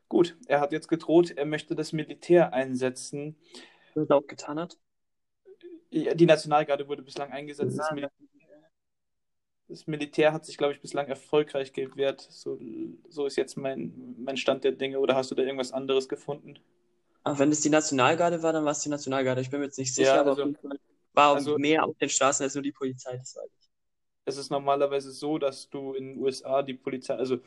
gut, 0.07 0.37
er 0.45 0.59
hat 0.59 0.71
jetzt 0.71 0.87
gedroht, 0.87 1.31
er 1.31 1.45
möchte 1.45 1.73
das 1.73 1.93
Militär 1.93 2.53
einsetzen. 2.53 3.37
Was 3.95 4.07
er 4.07 4.17
auch 4.17 4.27
getan 4.27 4.59
hat? 4.59 4.77
Die 5.91 6.25
Nationalgarde 6.27 6.87
wurde 6.87 7.01
bislang 7.01 7.31
eingesetzt. 7.31 7.79
Das, 7.79 7.91
Mil 7.91 8.07
das, 9.67 9.87
Militär 9.87 10.31
hat 10.31 10.45
sich, 10.45 10.59
glaube 10.59 10.73
ich, 10.73 10.79
bislang 10.79 11.07
erfolgreich 11.07 11.73
gewehrt. 11.73 12.21
So, 12.29 12.59
so 13.07 13.25
ist 13.25 13.35
jetzt 13.35 13.57
mein, 13.57 14.15
mein 14.19 14.37
Stand 14.37 14.63
der 14.63 14.73
Dinge. 14.73 14.99
Oder 14.99 15.15
hast 15.15 15.31
du 15.31 15.35
da 15.35 15.41
irgendwas 15.41 15.71
anderes 15.71 16.07
gefunden? 16.07 16.59
Ach, 17.29 17.39
wenn 17.39 17.51
es 17.51 17.61
die 17.61 17.69
Nationalgarde 17.69 18.41
war, 18.43 18.53
dann 18.53 18.65
war 18.65 18.71
es 18.71 18.79
die 18.79 18.89
Nationalgarde. 18.89 19.41
Ich 19.41 19.49
bin 19.49 19.59
mir 19.59 19.67
jetzt 19.67 19.77
nicht 19.77 19.93
sicher, 19.93 20.15
ja, 20.15 20.23
also, 20.23 20.43
aber 20.43 20.53
war 21.13 21.35
also, 21.35 21.57
mehr 21.57 21.85
auf 21.85 21.97
den 21.97 22.09
Straßen 22.09 22.43
als 22.43 22.55
nur 22.55 22.63
die 22.63 22.71
Polizei, 22.71 23.17
das 23.17 23.35
weiß 23.35 23.45
ich. 23.45 23.69
Es 24.25 24.37
ist 24.37 24.51
normalerweise 24.51 25.11
so, 25.11 25.37
dass 25.37 25.69
du 25.69 25.93
in 25.93 26.07
den 26.09 26.17
USA 26.19 26.61
die 26.61 26.75
Polizei, 26.75 27.15
also 27.15 27.39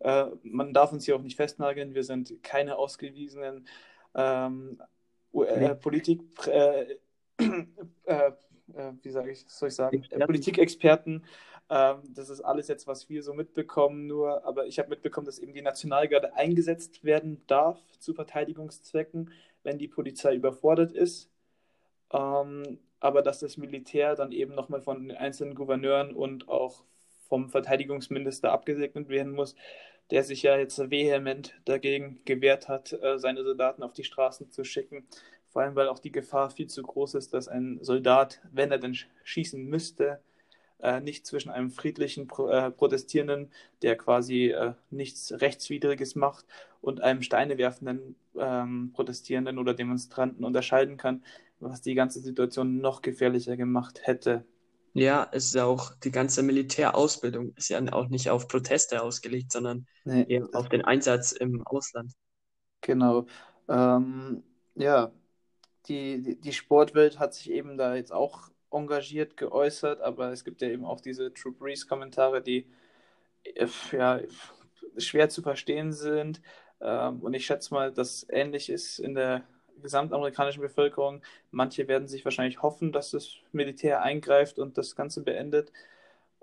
äh, 0.00 0.26
man 0.42 0.72
darf 0.72 0.92
uns 0.92 1.04
hier 1.04 1.16
auch 1.16 1.22
nicht 1.22 1.36
festnageln, 1.36 1.94
wir 1.94 2.04
sind 2.04 2.42
keine 2.42 2.76
ausgewiesenen 2.76 3.66
ähm, 4.14 4.80
äh, 5.34 5.74
Politik, 5.74 6.22
äh, 6.46 6.96
äh, 7.38 8.32
äh, 8.74 8.92
wie 9.02 9.10
sage 9.10 9.30
ich, 9.32 9.44
soll 9.48 9.68
ich 9.68 9.74
sagen, 9.74 10.04
Politikexperten. 10.26 11.24
Ähm, 11.70 12.02
das 12.14 12.28
ist 12.28 12.40
alles 12.40 12.68
jetzt, 12.68 12.86
was 12.86 13.08
wir 13.08 13.22
so 13.22 13.32
mitbekommen, 13.32 14.06
nur, 14.08 14.44
aber 14.44 14.66
ich 14.66 14.78
habe 14.78 14.90
mitbekommen, 14.90 15.24
dass 15.24 15.38
eben 15.38 15.54
die 15.54 15.62
Nationalgarde 15.62 16.34
eingesetzt 16.34 17.04
werden 17.04 17.42
darf 17.46 17.78
zu 18.00 18.12
Verteidigungszwecken, 18.12 19.30
wenn 19.62 19.78
die 19.78 19.88
Polizei 19.88 20.34
überfordert 20.34 20.92
ist. 20.92 21.30
Ähm, 22.12 22.80
aber 22.98 23.22
dass 23.22 23.38
das 23.38 23.56
Militär 23.56 24.16
dann 24.16 24.32
eben 24.32 24.54
nochmal 24.54 24.82
von 24.82 25.08
den 25.08 25.16
einzelnen 25.16 25.54
Gouverneuren 25.54 26.14
und 26.14 26.48
auch 26.48 26.84
vom 27.28 27.48
Verteidigungsminister 27.48 28.52
abgesegnet 28.52 29.08
werden 29.08 29.32
muss, 29.32 29.54
der 30.10 30.24
sich 30.24 30.42
ja 30.42 30.58
jetzt 30.58 30.90
vehement 30.90 31.54
dagegen 31.64 32.20
gewehrt 32.24 32.68
hat, 32.68 32.98
seine 33.16 33.44
Soldaten 33.44 33.84
auf 33.84 33.92
die 33.92 34.04
Straßen 34.04 34.50
zu 34.50 34.64
schicken. 34.64 35.06
Vor 35.48 35.62
allem, 35.62 35.76
weil 35.76 35.88
auch 35.88 36.00
die 36.00 36.12
Gefahr 36.12 36.50
viel 36.50 36.66
zu 36.66 36.82
groß 36.82 37.14
ist, 37.14 37.32
dass 37.32 37.48
ein 37.48 37.78
Soldat, 37.82 38.40
wenn 38.52 38.72
er 38.72 38.78
denn 38.78 38.96
schießen 39.22 39.64
müsste, 39.64 40.20
äh, 40.82 41.00
nicht 41.00 41.26
zwischen 41.26 41.50
einem 41.50 41.70
friedlichen 41.70 42.26
Pro 42.26 42.48
äh, 42.48 42.70
Protestierenden, 42.70 43.50
der 43.82 43.96
quasi 43.96 44.48
äh, 44.50 44.74
nichts 44.90 45.32
Rechtswidriges 45.32 46.14
macht, 46.16 46.46
und 46.82 47.02
einem 47.02 47.22
Steine 47.22 47.58
werfenden 47.58 48.16
ähm, 48.38 48.92
Protestierenden 48.94 49.58
oder 49.58 49.74
Demonstranten 49.74 50.44
unterscheiden 50.44 50.96
kann, 50.96 51.22
was 51.60 51.82
die 51.82 51.94
ganze 51.94 52.20
Situation 52.20 52.78
noch 52.80 53.02
gefährlicher 53.02 53.56
gemacht 53.56 54.00
hätte. 54.06 54.44
Ja, 54.92 55.28
es 55.32 55.46
ist 55.46 55.56
auch 55.56 55.94
die 56.04 56.10
ganze 56.12 56.42
Militärausbildung 56.44 57.54
ist 57.56 57.68
ja 57.70 57.80
auch 57.92 58.08
nicht 58.08 58.30
auf 58.30 58.46
Proteste 58.48 59.02
ausgelegt, 59.02 59.50
sondern 59.52 59.86
Nee, 60.04 60.26
eher 60.26 60.48
auf 60.52 60.68
den 60.68 60.84
Einsatz 60.84 61.32
im 61.32 61.66
Ausland. 61.66 62.12
genau. 62.80 63.26
Ähm, 63.68 64.42
ja, 64.74 65.12
die, 65.88 66.40
die 66.40 66.52
Sportwelt 66.52 67.18
hat 67.18 67.34
sich 67.34 67.50
eben 67.50 67.78
da 67.78 67.94
jetzt 67.96 68.12
auch 68.12 68.50
engagiert 68.70 69.36
geäußert, 69.36 70.00
aber 70.00 70.32
es 70.32 70.44
gibt 70.44 70.62
ja 70.62 70.68
eben 70.68 70.84
auch 70.84 71.00
diese 71.00 71.32
True 71.34 71.52
Breeze-Kommentare, 71.52 72.42
die 72.42 72.66
äh, 73.44 73.66
ja, 73.92 74.20
schwer 74.96 75.28
zu 75.28 75.42
verstehen 75.42 75.92
sind. 75.92 76.40
Ähm, 76.80 77.20
und 77.20 77.34
ich 77.34 77.46
schätze 77.46 77.74
mal, 77.74 77.92
dass 77.92 78.26
ähnlich 78.30 78.70
ist 78.70 78.98
in 78.98 79.14
der 79.14 79.44
gesamtamerikanischen 79.82 80.62
Bevölkerung. 80.62 81.22
Manche 81.50 81.88
werden 81.88 82.08
sich 82.08 82.24
wahrscheinlich 82.24 82.62
hoffen, 82.62 82.92
dass 82.92 83.10
das 83.10 83.36
Militär 83.52 84.02
eingreift 84.02 84.58
und 84.58 84.78
das 84.78 84.96
Ganze 84.96 85.22
beendet. 85.22 85.72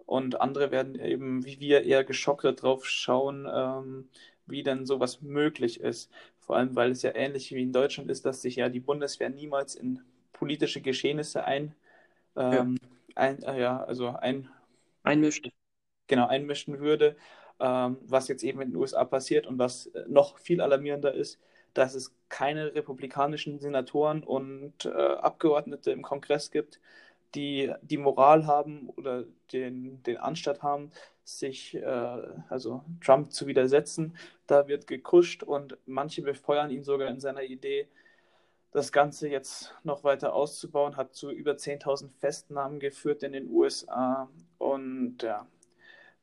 Und 0.06 0.40
andere 0.42 0.72
werden 0.72 1.00
eben, 1.00 1.46
wie 1.46 1.60
wir, 1.60 1.84
eher 1.84 2.04
geschockt 2.04 2.46
darauf 2.46 2.86
schauen, 2.86 3.48
ähm, 3.54 4.10
wie 4.46 4.64
denn 4.64 4.86
sowas 4.86 5.22
möglich 5.22 5.82
ist. 5.82 6.10
Vor 6.40 6.56
allem, 6.56 6.76
weil 6.76 6.92
es 6.92 7.02
ja 7.02 7.14
ähnlich 7.14 7.52
wie 7.52 7.64
in 7.64 7.74
Deutschland 7.74 8.10
ist, 8.10 8.26
dass 8.26 8.42
sich 8.42 8.56
ja 8.56 8.70
die 8.70 8.80
Bundeswehr 8.80 9.30
niemals 9.30 9.76
in 9.76 10.02
politische 10.32 10.82
Geschehnisse 10.82 11.44
ein, 11.44 11.76
ähm, 12.38 12.78
ein, 13.16 13.42
äh, 13.44 13.60
ja, 13.60 13.84
also 13.84 14.10
ein, 14.10 14.50
Einmischt. 15.04 15.50
genau, 16.08 16.28
einmischen 16.28 16.80
würde, 16.80 17.16
ähm, 17.60 17.98
was 18.02 18.28
jetzt 18.28 18.44
eben 18.44 18.62
in 18.62 18.70
den 18.72 18.78
USA 18.78 19.06
passiert 19.06 19.48
und 19.48 19.58
was 19.60 19.88
äh, 19.88 20.04
noch 20.08 20.38
viel 20.38 20.62
alarmierender 20.62 21.14
ist, 21.14 21.40
dass 21.74 21.96
es 21.96 22.16
keine 22.30 22.74
republikanischen 22.76 23.60
Senatoren 23.60 24.24
und 24.24 24.86
äh, 24.86 24.90
Abgeordnete 24.90 25.92
im 25.92 26.02
Kongress 26.02 26.52
gibt, 26.52 26.80
die 27.36 27.74
die 27.82 27.98
Moral 27.98 28.48
haben 28.48 28.90
oder 28.96 29.26
den, 29.52 30.02
den 30.04 30.18
Anstand 30.18 30.64
haben, 30.64 30.92
sich, 31.24 31.76
äh, 31.76 31.84
also 32.50 32.84
Trump 33.02 33.32
zu 33.32 33.48
widersetzen. 33.48 34.16
Da 34.48 34.68
wird 34.68 34.88
gekuscht 34.88 35.44
und 35.44 35.78
manche 35.86 36.22
befeuern 36.22 36.72
ihn 36.72 36.84
sogar 36.84 37.10
in 37.10 37.20
seiner 37.20 37.44
Idee, 37.44 37.88
das 38.72 38.92
Ganze 38.92 39.30
jetzt 39.30 39.74
noch 39.84 40.04
weiter 40.04 40.34
auszubauen, 40.34 40.98
hat 40.98 41.14
zu 41.16 41.32
über 41.32 41.58
10.000 41.58 42.12
Festnahmen 42.20 42.80
geführt 42.80 43.24
in 43.24 43.32
den 43.32 43.50
USA. 43.50 44.30
Und 44.58 45.24
ja, 45.24 45.48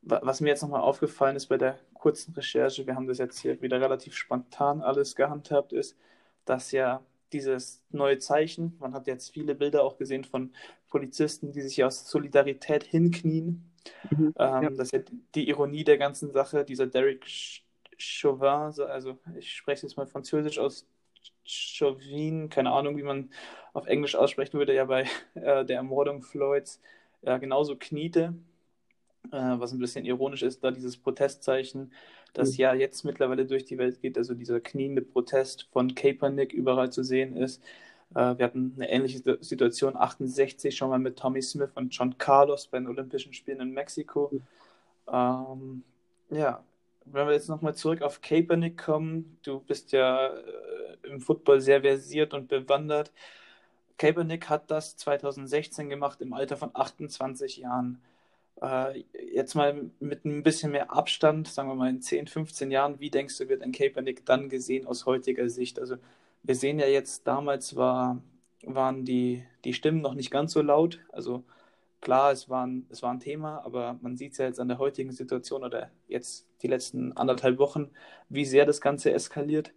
was 0.03 0.41
mir 0.41 0.49
jetzt 0.51 0.63
nochmal 0.63 0.83
aufgefallen 0.83 1.37
ist 1.37 1.47
bei 1.47 1.57
der 1.59 1.79
kurzen 1.95 2.35
Recherche, 2.35 2.87
wir 2.87 2.95
haben 2.95 3.07
das 3.07 3.19
jetzt 3.19 3.39
hier 3.39 3.61
wieder 3.63 3.81
relativ 3.81 4.15
spontan 4.15 4.83
alles 4.83 5.17
gehandhabt, 5.17 5.73
ist, 5.73 5.97
dass 6.45 6.73
ja 6.73 7.03
dieses 7.33 7.83
neue 7.91 8.19
Zeichen, 8.19 8.77
man 8.79 8.93
hat 8.95 9.07
jetzt 9.07 9.31
viele 9.33 9.55
Bilder 9.55 9.83
auch 9.83 9.97
gesehen 9.97 10.25
von 10.25 10.53
Polizisten, 10.89 11.51
die 11.53 11.63
sich 11.63 11.83
aus 11.83 12.09
Solidarität 12.09 12.85
hinknien. 12.85 13.73
Mhm. 14.11 14.35
Ähm, 14.39 14.63
Ja. 14.63 14.71
Das 14.71 14.89
ist 14.89 14.93
ja 14.93 15.01
die 15.35 15.49
Ironie 15.49 15.85
der 15.85 15.99
ganzen 15.99 16.31
Sache, 16.33 16.65
dieser 16.65 16.87
Derek 16.87 17.25
Chauvin, 17.99 18.73
so- 18.73 18.85
also 18.87 19.19
ich 19.39 19.53
spreche 19.53 19.87
jetzt 19.87 19.97
mal 19.97 20.07
französisch 20.07 20.59
aus, 20.59 20.87
Chauvin, 21.45 22.49
keine 22.51 22.73
Ahnung, 22.73 22.97
wie 22.97 23.03
man 23.03 23.31
auf 23.73 23.87
Englisch 23.87 24.17
aussprechen 24.17 24.59
würde, 24.59 24.75
ja 24.75 24.85
bei 24.87 25.03
äh, 25.35 25.65
der 25.65 25.77
Ermordung 25.79 26.23
Floyds 26.23 26.81
ja, 27.23 27.39
genauso 27.39 27.77
kniete, 27.77 28.35
äh, 29.33 29.37
was 29.59 29.73
ein 29.73 29.79
bisschen 29.79 30.05
ironisch 30.05 30.43
ist, 30.43 30.65
da 30.65 30.71
dieses 30.71 30.97
Protestzeichen, 30.97 31.93
das 32.35 32.57
Mhm. 32.57 32.59
ja 32.59 32.75
jetzt 32.75 33.05
mittlerweile 33.05 33.47
durch 33.47 33.65
die 33.65 33.79
Welt 33.79 34.01
geht, 34.01 34.19
also 34.19 34.35
dieser 34.35 34.61
kniende 34.61 35.03
Protest 35.03 35.69
von 35.73 35.95
Kaepernick 35.95 36.53
überall 36.53 36.91
zu 36.93 37.03
sehen 37.05 37.37
ist. 37.37 37.63
Äh, 38.15 38.39
wir 38.39 38.45
hatten 38.47 38.75
eine 38.77 38.91
ähnliche 38.91 39.19
Situ- 39.19 39.39
Situation 39.43 39.97
68 39.97 40.77
schon 40.77 40.91
mal 40.91 40.99
mit 40.99 41.19
Tommy 41.19 41.43
Smith 41.43 41.71
und 41.75 41.91
John 41.95 42.19
Carlos 42.19 42.67
bei 42.69 42.79
den 42.79 42.89
Olympischen 42.89 43.33
Spielen 43.33 43.61
in 43.61 43.73
Mexiko. 43.73 44.35
Ähm, 45.09 45.85
ja, 46.31 46.63
wenn 47.07 47.27
wir 47.27 47.35
jetzt 47.35 47.49
nochmal 47.49 47.75
zurück 47.75 48.03
auf 48.03 48.21
Kaepernick 48.21 48.83
kommen, 48.83 49.39
du 49.45 49.61
bist 49.61 49.93
ja 49.93 50.29
äh, 50.29 50.97
im 51.05 51.21
Football 51.21 51.61
sehr 51.61 51.83
versiert 51.83 52.35
und 52.35 52.49
bewandert. 52.49 53.13
Kaepernick 53.99 54.49
hat 54.49 54.71
das 54.71 54.97
2016 54.97 55.89
gemacht 55.89 56.21
im 56.21 56.33
Alter 56.33 56.57
von 56.57 56.71
28 56.75 57.59
Jahren. 57.59 58.03
Äh, 58.61 59.05
jetzt 59.35 59.55
mal 59.55 59.91
mit 60.01 60.25
ein 60.25 60.43
bisschen 60.43 60.73
mehr 60.73 60.93
Abstand, 60.93 61.49
sagen 61.49 61.69
wir 61.69 61.75
mal 61.75 61.91
in 61.91 62.03
10, 62.03 62.27
15 62.27 62.71
Jahren, 62.71 63.01
wie 63.01 63.11
denkst 63.11 63.39
du, 63.39 63.49
wird 63.49 63.63
ein 63.63 63.73
Kaepernick 63.73 64.25
dann 64.27 64.49
gesehen 64.49 64.87
aus 64.87 65.07
heutiger 65.07 65.49
Sicht? 65.49 65.79
Also 65.79 65.97
wir 66.43 66.55
sehen 66.55 66.79
ja 66.79 66.87
jetzt, 66.87 67.27
damals 67.27 67.77
war, 67.77 68.21
waren 68.65 69.05
die, 69.05 69.45
die 69.65 69.75
Stimmen 69.75 70.01
noch 70.01 70.15
nicht 70.15 70.31
ganz 70.31 70.53
so 70.53 70.63
laut. 70.63 71.01
Also 71.13 71.45
klar, 72.01 72.33
es 72.33 72.49
war 72.49 72.69
es 72.91 73.03
war 73.03 73.13
ein 73.13 73.21
Thema, 73.21 73.65
aber 73.65 73.99
man 74.03 74.17
sieht 74.17 74.33
es 74.33 74.39
ja 74.39 74.47
jetzt 74.47 74.61
an 74.61 74.69
der 74.69 74.79
heutigen 74.79 75.13
Situation 75.13 75.65
oder 75.65 75.91
jetzt 76.09 76.47
die 76.65 76.69
letzten 76.69 77.13
anderthalb 77.13 77.59
Wochen, 77.59 77.91
wie 78.29 78.45
sehr 78.45 78.67
das 78.67 78.81
Ganze 78.81 79.13
eskaliert. 79.13 79.73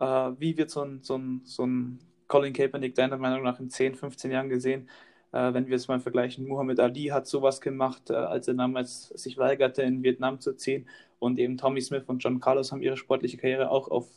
Äh, 0.00 0.04
wie 0.38 0.56
wird 0.58 0.70
so 0.70 0.82
ein, 0.82 1.00
so 1.02 1.16
ein, 1.16 1.42
so 1.44 1.64
ein 1.64 2.00
Colin 2.28 2.52
Kaepernick 2.52 2.94
deiner 2.94 3.16
Meinung 3.16 3.42
nach 3.44 3.60
in 3.60 3.70
10, 3.70 3.94
15 3.94 4.30
Jahren 4.30 4.48
gesehen? 4.50 4.90
Äh, 5.32 5.54
wenn 5.54 5.68
wir 5.68 5.76
es 5.76 5.88
mal 5.88 6.00
vergleichen, 6.00 6.46
Muhammad 6.46 6.80
Ali 6.80 7.06
hat 7.06 7.26
sowas 7.26 7.60
gemacht, 7.60 8.10
äh, 8.10 8.14
als 8.14 8.48
er 8.48 8.54
damals 8.54 9.08
sich 9.08 9.38
weigerte, 9.38 9.82
in 9.82 10.02
Vietnam 10.02 10.40
zu 10.40 10.54
ziehen. 10.54 10.88
Und 11.18 11.38
eben 11.38 11.56
Tommy 11.56 11.80
Smith 11.80 12.04
und 12.06 12.18
John 12.18 12.40
Carlos 12.40 12.72
haben 12.72 12.82
ihre 12.82 12.96
sportliche 12.96 13.36
Karriere 13.36 13.70
auch 13.70 13.88
auf 13.88 14.08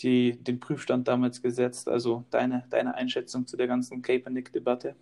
die, 0.00 0.42
den 0.42 0.60
Prüfstand 0.60 1.08
damals 1.08 1.42
gesetzt. 1.42 1.88
Also 1.88 2.24
deine, 2.30 2.64
deine 2.70 2.94
Einschätzung 2.94 3.46
zu 3.46 3.56
der 3.56 3.66
ganzen 3.66 4.02
Kaepernick-Debatte? 4.02 4.94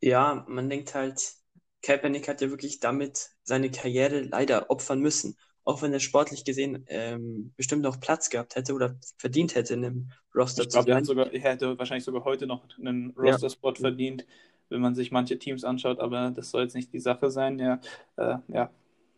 Ja, 0.00 0.44
man 0.48 0.68
denkt 0.68 0.94
halt, 0.94 1.41
Kaepernick 1.82 2.28
hat 2.28 2.40
ja 2.40 2.50
wirklich 2.50 2.80
damit 2.80 3.30
seine 3.42 3.70
Karriere 3.70 4.20
leider 4.22 4.70
opfern 4.70 5.00
müssen. 5.00 5.36
Auch 5.64 5.82
wenn 5.82 5.92
er 5.92 6.00
sportlich 6.00 6.44
gesehen 6.44 6.84
ähm, 6.88 7.52
bestimmt 7.56 7.82
noch 7.82 8.00
Platz 8.00 8.30
gehabt 8.30 8.56
hätte 8.56 8.74
oder 8.74 8.96
verdient 9.18 9.54
hätte, 9.54 9.74
in 9.74 9.84
einem 9.84 10.12
Roster 10.34 10.68
Ich 10.68 10.68
zu 10.68 10.80
glaube, 10.84 10.92
er, 10.92 11.32
er 11.32 11.40
hätte 11.40 11.78
wahrscheinlich 11.78 12.04
sogar 12.04 12.24
heute 12.24 12.46
noch 12.46 12.66
einen 12.78 13.10
Ja. 13.20 13.38
Roster-Spot 13.38 13.74
verdient, 13.74 14.26
wenn 14.68 14.80
man 14.80 14.94
sich 14.94 15.10
manche 15.10 15.38
Teams 15.38 15.64
anschaut, 15.64 15.98
aber 15.98 16.30
das 16.30 16.50
soll 16.50 16.62
jetzt 16.62 16.74
nicht 16.74 16.92
die 16.92 17.00
Sache 17.00 17.30
sein. 17.30 17.58
Ja, 17.58 17.80
äh, 18.16 18.36
ja. 18.48 18.70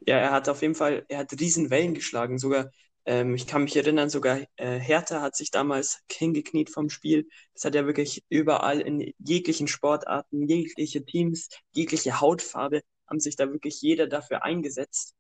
Ja, 0.06 0.18
er 0.18 0.30
hat 0.32 0.48
auf 0.48 0.60
jeden 0.62 0.74
Fall, 0.74 1.04
er 1.08 1.18
hat 1.18 1.32
riesen 1.40 1.70
Wellen 1.70 1.94
geschlagen. 1.94 2.38
Sogar, 2.38 2.70
ähm, 3.06 3.34
ich 3.34 3.46
kann 3.46 3.64
mich 3.64 3.76
erinnern, 3.76 4.08
sogar 4.08 4.40
äh, 4.56 4.78
Hertha 4.78 5.20
hat 5.20 5.36
sich 5.36 5.50
damals 5.50 6.00
hingekniet 6.10 6.70
vom 6.70 6.88
Spiel. 6.88 7.28
Das 7.52 7.64
hat 7.64 7.74
er 7.74 7.86
wirklich 7.86 8.24
überall 8.28 8.80
in 8.80 9.12
jeglichen 9.18 9.68
Sportarten, 9.68 10.48
jegliche 10.48 11.04
Teams, 11.04 11.48
jegliche 11.72 12.20
Hautfarbe, 12.20 12.82
haben 13.06 13.20
sich 13.20 13.36
da 13.36 13.50
wirklich 13.50 13.82
jeder 13.82 14.06
dafür 14.06 14.44
eingesetzt. 14.44 15.14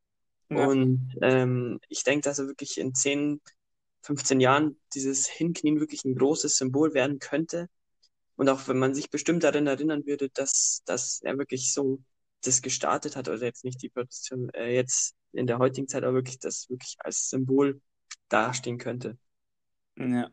Ja. 0.48 0.66
Und 0.66 1.14
ähm, 1.20 1.80
ich 1.88 2.04
denke, 2.04 2.22
dass 2.22 2.38
er 2.38 2.46
wirklich 2.46 2.78
in 2.78 2.94
10, 2.94 3.40
15 4.02 4.40
Jahren 4.40 4.80
dieses 4.94 5.26
Hinknien 5.26 5.80
wirklich 5.80 6.04
ein 6.04 6.14
großes 6.14 6.56
Symbol 6.56 6.94
werden 6.94 7.18
könnte. 7.18 7.68
Und 8.36 8.48
auch 8.48 8.66
wenn 8.66 8.78
man 8.78 8.94
sich 8.94 9.10
bestimmt 9.10 9.44
daran 9.44 9.66
erinnern 9.66 10.06
würde, 10.06 10.28
dass, 10.30 10.82
dass 10.86 11.20
er 11.22 11.38
wirklich 11.38 11.72
so 11.72 12.00
das 12.46 12.62
gestartet 12.62 13.16
hat, 13.16 13.28
oder 13.28 13.44
jetzt 13.44 13.64
nicht 13.64 13.82
die 13.82 13.88
Protestation, 13.90 14.50
äh, 14.50 14.74
jetzt 14.74 15.14
in 15.32 15.46
der 15.46 15.58
heutigen 15.58 15.88
Zeit, 15.88 16.04
aber 16.04 16.14
wirklich 16.14 16.38
das 16.38 16.68
wirklich 16.70 16.96
als 17.00 17.28
Symbol 17.30 17.80
dastehen 18.28 18.78
könnte. 18.78 19.18
Ja, 19.96 20.30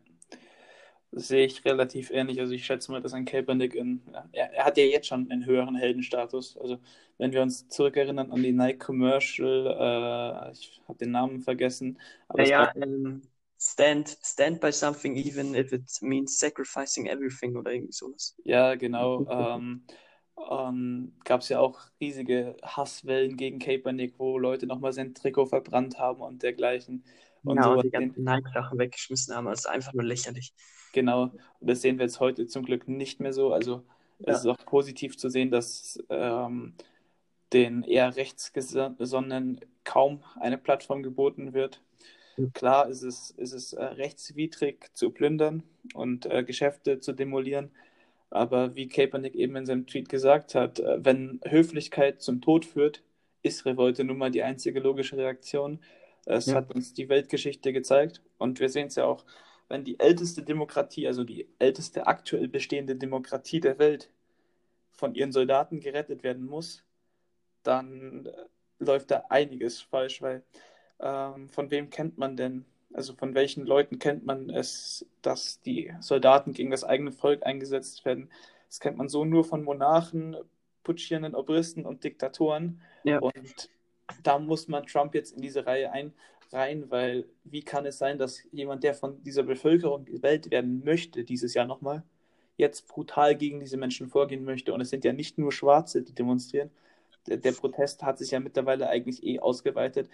das 1.11 1.27
sehe 1.27 1.45
ich 1.45 1.65
relativ 1.65 2.09
ähnlich. 2.11 2.39
Also 2.39 2.53
ich 2.53 2.65
schätze 2.65 2.91
mal, 2.91 3.01
dass 3.01 3.13
ein 3.13 3.25
Kaepernick 3.25 3.75
in, 3.75 4.01
er, 4.31 4.51
er 4.53 4.65
hat 4.65 4.77
ja 4.77 4.85
jetzt 4.85 5.07
schon 5.07 5.29
einen 5.29 5.45
höheren 5.45 5.75
Heldenstatus. 5.75 6.57
Also 6.57 6.79
wenn 7.17 7.33
wir 7.33 7.41
uns 7.41 7.67
zurückerinnern 7.67 8.31
an 8.31 8.41
die 8.43 8.53
Nike 8.53 8.79
Commercial, 8.79 9.67
äh, 10.47 10.51
ich 10.53 10.81
habe 10.87 10.97
den 10.99 11.11
Namen 11.11 11.41
vergessen, 11.41 11.99
aber 12.29 12.43
es 12.43 12.53
Ja, 12.53 12.55
gab, 12.55 12.73
ja, 12.77 12.85
ähm, 12.85 13.21
stand, 13.59 14.17
stand 14.23 14.61
by 14.61 14.71
something 14.71 15.15
even 15.17 15.53
if 15.55 15.73
it 15.73 15.83
means 16.01 16.39
sacrificing 16.39 17.07
everything 17.07 17.57
oder 17.57 17.71
irgendwie 17.73 17.91
sowas. 17.93 18.35
ja 18.43 18.75
genau, 18.75 19.25
ähm, 19.29 19.85
ähm, 20.49 21.13
gab 21.23 21.41
es 21.41 21.49
ja 21.49 21.59
auch 21.59 21.79
riesige 21.99 22.57
Hasswellen 22.63 23.37
gegen 23.37 23.59
Kaepernick, 23.59 24.15
wo 24.19 24.37
Leute 24.37 24.67
nochmal 24.67 24.93
sein 24.93 25.13
Trikot 25.13 25.47
verbrannt 25.47 25.99
haben 25.99 26.21
und 26.21 26.43
dergleichen. 26.43 27.03
Und 27.43 27.51
und 27.51 27.63
sowas 27.63 27.83
die 27.83 27.89
ganzen 27.91 28.23
Nike-Sachen 28.23 28.77
weggeschmissen 28.79 29.35
haben. 29.35 29.45
Das 29.45 29.59
ist 29.61 29.65
einfach 29.67 29.93
nur 29.93 30.03
lächerlich. 30.05 30.53
genau, 30.91 31.23
und 31.59 31.67
das 31.69 31.81
sehen 31.81 31.97
wir 31.97 32.05
jetzt 32.05 32.19
heute 32.19 32.47
zum 32.47 32.63
Glück 32.65 32.87
nicht 32.87 33.19
mehr 33.19 33.33
so. 33.33 33.53
Also 33.53 33.83
es 34.23 34.27
Ja. 34.27 34.39
ist 34.39 34.45
auch 34.47 34.57
positiv 34.65 35.17
zu 35.17 35.29
sehen, 35.29 35.51
dass 35.51 35.99
ähm, 36.09 36.75
den 37.53 37.83
eher 37.83 38.15
rechtsgesonnenen 38.15 39.61
kaum 39.83 40.23
eine 40.39 40.57
Plattform 40.57 41.03
geboten 41.03 41.53
wird. 41.53 41.81
Mhm. 42.37 42.51
Klar 42.53 42.89
ist 42.89 43.03
es, 43.03 43.31
ist 43.31 43.53
es 43.53 43.73
äh, 43.73 43.83
rechtswidrig 43.83 44.89
zu 44.95 45.11
plündern 45.11 45.63
und 45.93 46.25
äh, 46.27 46.43
Geschäfte 46.43 46.99
zu 46.99 47.13
demolieren, 47.13 47.71
aber 48.31 48.75
wie 48.75 48.87
Kaepernick 48.89 49.35
eben 49.35 49.55
in 49.57 49.65
seinem 49.67 49.87
Tweet 49.87 50.09
gesagt 50.09 50.55
hat, 50.55 50.79
äh, 50.79 51.05
wenn 51.05 51.41
Höflichkeit 51.47 52.21
zum 52.21 52.41
Tod 52.41 52.65
führt, 52.65 53.03
ist 53.43 53.65
Revolte 53.65 54.03
nun 54.05 54.17
mal 54.19 54.31
die 54.31 54.43
einzige 54.43 54.79
logische 54.81 55.17
Reaktion. 55.17 55.79
Es 56.25 56.47
Ja. 56.47 56.55
hat 56.55 56.71
uns 56.75 56.93
die 56.93 57.09
Weltgeschichte 57.09 57.73
gezeigt 57.73 58.21
und 58.39 58.59
wir 58.59 58.69
sehen 58.69 58.87
es 58.87 58.95
ja 58.95 59.05
auch 59.05 59.25
wenn 59.69 59.85
die 59.85 59.99
älteste 60.01 60.43
Demokratie, 60.43 61.07
also 61.07 61.23
die 61.23 61.47
älteste 61.59 62.05
aktuell 62.05 62.49
bestehende 62.49 62.97
Demokratie 62.97 63.61
der 63.61 63.79
Welt, 63.79 64.11
von 64.91 65.15
ihren 65.15 65.31
Soldaten 65.31 65.79
gerettet 65.79 66.23
werden 66.23 66.45
muss, 66.45 66.83
dann 67.63 68.27
äh, 68.27 68.33
läuft 68.79 69.11
da 69.11 69.25
einiges 69.29 69.81
falsch, 69.81 70.21
weil 70.21 70.43
ähm, 70.99 71.49
von 71.49 71.71
wem 71.71 71.89
kennt 71.89 72.17
man 72.17 72.37
denn, 72.37 72.65
also 72.93 73.13
von 73.13 73.35
welchen 73.35 73.65
Leuten 73.65 73.99
kennt 73.99 74.25
man 74.25 74.49
es, 74.49 75.05
dass 75.21 75.61
die 75.61 75.93
Soldaten 75.99 76.53
gegen 76.53 76.71
das 76.71 76.83
eigene 76.83 77.11
Volk 77.11 77.45
eingesetzt 77.45 78.05
werden? 78.05 78.29
Das 78.67 78.79
kennt 78.79 78.97
man 78.97 79.09
so 79.09 79.25
nur 79.25 79.43
von 79.43 79.63
Monarchen, 79.63 80.35
putschierenden 80.83 81.35
Obristen 81.35 81.85
und 81.85 82.03
Diktatoren. 82.03 82.81
Ja. 83.03 83.19
Und 83.19 83.69
da 84.23 84.39
muss 84.39 84.67
man 84.67 84.85
Trump 84.85 85.13
jetzt 85.15 85.35
in 85.35 85.41
diese 85.41 85.65
Reihe 85.65 85.91
ein, 85.91 86.13
rein, 86.51 86.89
weil 86.89 87.25
wie 87.43 87.63
kann 87.63 87.85
es 87.85 87.97
sein, 87.97 88.17
dass 88.17 88.43
jemand, 88.51 88.83
der 88.83 88.93
von 88.93 89.23
dieser 89.23 89.43
Bevölkerung 89.43 90.05
gewählt 90.05 90.51
werden 90.51 90.83
möchte, 90.83 91.23
dieses 91.23 91.53
Jahr 91.53 91.65
nochmal, 91.65 92.03
jetzt 92.57 92.87
brutal 92.87 93.35
gegen 93.35 93.59
diese 93.59 93.77
Menschen 93.77 94.07
vorgehen 94.07 94.43
möchte? 94.43 94.73
Und 94.73 94.81
es 94.81 94.89
sind 94.89 95.05
ja 95.05 95.13
nicht 95.13 95.37
nur 95.37 95.51
Schwarze, 95.51 96.01
die 96.01 96.13
demonstrieren. 96.13 96.71
Der, 97.27 97.37
der 97.37 97.51
Protest 97.51 98.03
hat 98.03 98.17
sich 98.17 98.31
ja 98.31 98.39
mittlerweile 98.39 98.89
eigentlich 98.89 99.23
eh 99.23 99.39
ausgeweitet. 99.39 100.09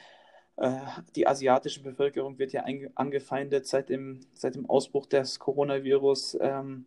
Äh, 0.58 0.80
die 1.16 1.28
asiatische 1.28 1.82
Bevölkerung 1.82 2.38
wird 2.40 2.52
ja 2.52 2.66
angefeindet 2.96 3.68
seit 3.68 3.90
dem, 3.90 4.22
seit 4.34 4.56
dem 4.56 4.70
Ausbruch 4.70 5.06
des 5.06 5.40
Coronavirus. 5.40 6.38
Ähm, 6.42 6.86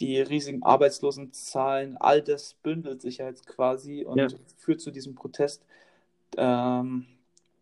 die 0.00 0.18
riesigen 0.18 0.62
Arbeitslosenzahlen, 0.62 1.98
all 1.98 2.22
das 2.22 2.54
bündelt 2.54 3.02
sich 3.02 3.18
ja 3.18 3.26
jetzt 3.26 3.46
quasi 3.46 4.04
und 4.04 4.18
ja. 4.18 4.28
führt 4.56 4.80
zu 4.80 4.90
diesem 4.90 5.14
Protest. 5.14 5.62
Ähm, 6.38 7.06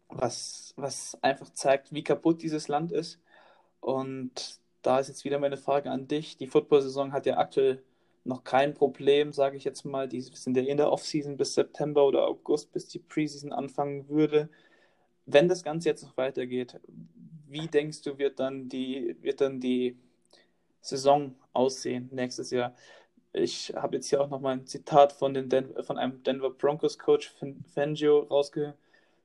was, 0.09 0.73
was 0.77 1.19
einfach 1.23 1.50
zeigt, 1.50 1.93
wie 1.93 2.05
kaputt 2.05 2.43
dieses 2.43 2.69
Land 2.69 2.93
ist. 2.93 3.21
Und 3.81 4.61
da 4.83 5.00
ist 5.00 5.09
jetzt 5.09 5.25
wieder 5.25 5.38
meine 5.38 5.57
Frage 5.57 5.91
an 5.91 6.09
dich. 6.09 6.37
Die 6.37 6.47
Football-Saison 6.47 7.12
hat 7.12 7.27
ja 7.27 7.37
aktuell 7.38 7.83
noch 8.25 8.45
kein 8.45 8.75
Problem, 8.75 9.33
sage 9.33 9.57
ich 9.57 9.65
jetzt 9.65 9.85
mal. 9.85 10.09
Die 10.09 10.21
sind 10.21 10.57
ja 10.57 10.62
in 10.62 10.77
der 10.77 10.93
Offseason 10.93 11.37
bis 11.37 11.55
September 11.55 12.07
oder 12.07 12.27
August, 12.27 12.73
bis 12.73 12.88
die 12.88 12.99
Preseason 12.99 13.53
anfangen 13.53 14.09
würde. 14.09 14.49
Wenn 15.30 15.49
das 15.49 15.62
Ganze 15.62 15.88
jetzt 15.88 16.02
noch 16.02 16.16
weitergeht, 16.16 16.80
wie 17.47 17.66
denkst 17.66 18.02
du, 18.02 18.18
wird 18.18 18.40
dann 18.40 18.68
die, 18.68 19.16
wird 19.20 19.40
dann 19.40 19.61
die 19.61 19.97
Saison 20.80 21.35
aussehen 21.52 22.08
nächstes 22.12 22.50
Jahr? 22.50 22.75
Ich 23.32 23.73
habe 23.76 23.97
jetzt 23.97 24.08
hier 24.08 24.20
auch 24.20 24.30
noch 24.30 24.40
mal 24.40 24.52
ein 24.52 24.66
Zitat 24.66 25.12
von, 25.12 25.35
den 25.35 25.49
Den 25.49 25.73
von 25.82 25.99
einem 25.99 26.23
Denver 26.23 26.50
Broncos 26.50 26.99
Coach 26.99 27.35
Fangio 27.75 28.20
rausgehört 28.20 28.76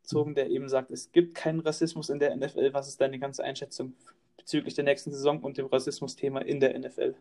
gezogen, 0.03 0.35
der 0.35 0.49
eben 0.49 0.69
sagt, 0.69 0.91
es 0.91 1.11
gibt 1.11 1.33
keinen 1.33 1.61
Rassismus 1.61 2.09
in 2.09 2.19
der 2.19 2.35
NFL. 2.35 2.73
Was 2.73 2.87
ist 2.87 3.01
deine 3.01 3.19
ganze 3.19 3.43
Einschätzung 3.43 3.93
bezüglich 4.37 4.73
der 4.75 4.83
nächsten 4.83 5.11
Saison 5.11 5.41
und 5.41 5.57
dem 5.57 5.67
Rassismus-Thema 5.67 6.41
in 6.41 6.59
der 6.59 6.77
NFL? 6.77 7.15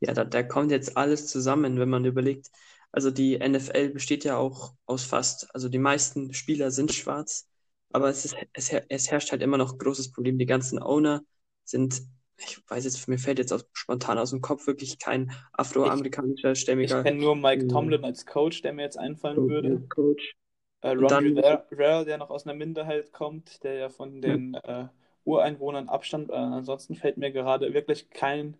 Ja, 0.00 0.12
da, 0.12 0.24
da 0.24 0.42
kommt 0.42 0.72
jetzt 0.72 0.96
alles 0.96 1.28
zusammen, 1.28 1.78
wenn 1.78 1.88
man 1.88 2.04
überlegt. 2.04 2.50
Also 2.92 3.10
die 3.10 3.38
NFL 3.38 3.90
besteht 3.90 4.24
ja 4.24 4.36
auch 4.36 4.74
aus 4.86 5.04
fast, 5.04 5.52
also 5.54 5.68
die 5.68 5.78
meisten 5.78 6.34
Spieler 6.34 6.70
sind 6.70 6.92
schwarz, 6.92 7.48
aber 7.94 8.08
es, 8.08 8.24
ist, 8.24 8.36
es, 8.52 8.72
es 8.88 9.10
herrscht 9.10 9.30
halt 9.30 9.42
immer 9.42 9.56
noch 9.56 9.72
ein 9.72 9.78
großes 9.78 10.12
Problem. 10.12 10.36
Die 10.38 10.46
ganzen 10.46 10.82
Owner 10.82 11.22
sind 11.64 12.02
ich 12.36 12.58
weiß 12.68 12.84
jetzt, 12.84 13.06
mir 13.08 13.18
fällt 13.18 13.38
jetzt 13.38 13.52
auch 13.52 13.62
spontan 13.72 14.18
aus 14.18 14.30
dem 14.30 14.40
Kopf 14.40 14.66
wirklich 14.66 14.98
kein 14.98 15.30
afroamerikanischer 15.52 16.56
stämmiger. 16.56 16.98
Ich 16.98 17.04
kenne 17.04 17.20
nur 17.20 17.36
Mike 17.36 17.68
Tomlin 17.68 18.04
als 18.04 18.26
Coach, 18.26 18.62
der 18.62 18.72
mir 18.72 18.82
jetzt 18.82 18.98
einfallen 18.98 19.48
würde. 19.48 19.80
Coach. 19.88 20.34
Äh, 20.80 20.90
Ron 20.90 21.06
dann, 21.06 21.38
Rivera, 21.38 22.04
der 22.04 22.18
noch 22.18 22.30
aus 22.30 22.44
einer 22.44 22.54
Minderheit 22.54 23.12
kommt, 23.12 23.62
der 23.62 23.74
ja 23.74 23.88
von 23.88 24.20
den 24.20 24.54
äh, 24.54 24.86
Ureinwohnern 25.24 25.88
abstand. 25.88 26.30
Äh, 26.30 26.34
ansonsten 26.34 26.96
fällt 26.96 27.16
mir 27.16 27.30
gerade 27.30 27.72
wirklich 27.72 28.10
kein 28.10 28.56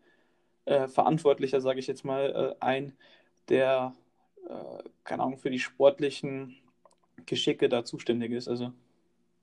äh, 0.66 0.86
Verantwortlicher, 0.86 1.60
sage 1.60 1.80
ich 1.80 1.88
jetzt 1.88 2.04
mal, 2.04 2.54
äh, 2.60 2.64
ein, 2.64 2.96
der, 3.48 3.92
äh, 4.48 4.88
keine 5.02 5.24
Ahnung, 5.24 5.38
für 5.38 5.50
die 5.50 5.58
sportlichen 5.58 6.56
Geschicke 7.26 7.68
da 7.68 7.84
zuständig 7.84 8.30
ist. 8.30 8.48
Also 8.48 8.72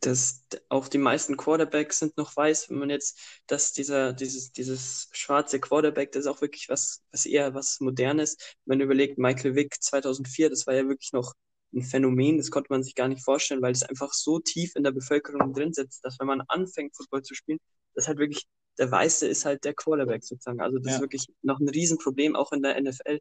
dass 0.02 0.44
auch 0.70 0.88
die 0.88 0.98
meisten 0.98 1.38
Quarterbacks 1.38 2.00
sind 2.00 2.18
noch 2.18 2.36
weiß, 2.36 2.70
wenn 2.70 2.80
man 2.80 2.90
jetzt, 2.90 3.20
dass 3.48 3.72
dieser, 3.72 4.14
dieses, 4.14 4.52
dieses 4.52 5.10
schwarze 5.12 5.60
Quarterback, 5.60 6.12
das 6.12 6.22
ist 6.22 6.28
auch 6.28 6.42
wirklich 6.42 6.70
was, 6.70 7.04
was 7.12 7.26
eher 7.26 7.54
was 7.54 7.80
Modernes. 7.80 8.38
Wenn 8.66 8.80
man 8.80 8.86
überlegt, 8.86 9.20
Michael 9.20 9.56
Vick 9.56 9.76
2004, 9.80 10.50
das 10.50 10.66
war 10.66 10.74
ja 10.74 10.88
wirklich 10.88 11.14
noch 11.14 11.34
ein 11.74 11.84
Phänomen, 11.84 12.38
das 12.38 12.52
konnte 12.52 12.68
man 12.72 12.84
sich 12.84 12.96
gar 12.96 13.08
nicht 13.08 13.24
vorstellen, 13.24 13.62
weil 13.62 13.72
es 13.72 13.84
einfach 13.84 14.12
so 14.12 14.40
tief 14.40 14.76
in 14.76 14.84
der 14.84 14.92
Bevölkerung 14.92 15.54
drin 15.54 15.72
sitzt, 15.72 16.04
dass 16.04 16.20
wenn 16.20 16.28
man 16.28 16.42
anfängt, 16.48 16.96
Football 16.96 17.22
zu 17.22 17.36
spielen, 17.36 17.60
das 17.94 18.08
halt 18.08 18.18
wirklich, 18.18 18.46
der 18.78 18.92
Weiße 18.92 19.28
ist 19.28 19.46
halt 19.46 19.64
der 19.64 19.74
Quarterback 19.74 20.24
sozusagen. 20.24 20.62
Also 20.62 20.80
das 20.80 20.88
ja. 20.88 20.96
ist 20.96 21.02
wirklich 21.02 21.28
noch 21.44 21.60
ein 21.60 21.70
Riesenproblem, 21.70 22.36
auch 22.36 22.52
in 22.52 22.64
der 22.64 22.82
NFL. 22.82 23.20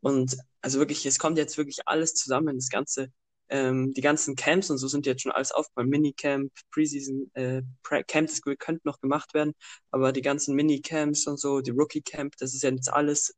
Und 0.00 0.36
also 0.60 0.78
wirklich, 0.78 1.04
es 1.06 1.18
kommt 1.18 1.38
jetzt 1.38 1.56
wirklich 1.56 1.78
alles 1.86 2.14
zusammen, 2.14 2.56
das 2.56 2.68
ganze, 2.68 3.12
ähm, 3.48 3.92
die 3.92 4.00
ganzen 4.00 4.36
Camps 4.36 4.70
und 4.70 4.78
so 4.78 4.88
sind 4.88 5.06
jetzt 5.06 5.22
schon 5.22 5.32
alles 5.32 5.52
aufgebaut. 5.52 5.88
Minicamp, 5.88 6.52
Preseason, 6.70 7.30
äh, 7.34 7.62
Camp, 8.06 8.28
das 8.28 8.40
könnte 8.42 8.82
noch 8.84 9.00
gemacht 9.00 9.34
werden, 9.34 9.54
aber 9.90 10.12
die 10.12 10.22
ganzen 10.22 10.54
Minicamps 10.54 11.26
und 11.26 11.38
so, 11.38 11.60
die 11.60 11.70
Rookie 11.70 12.02
Camp, 12.02 12.34
das 12.38 12.54
ist 12.54 12.62
jetzt 12.62 12.92
alles, 12.92 13.34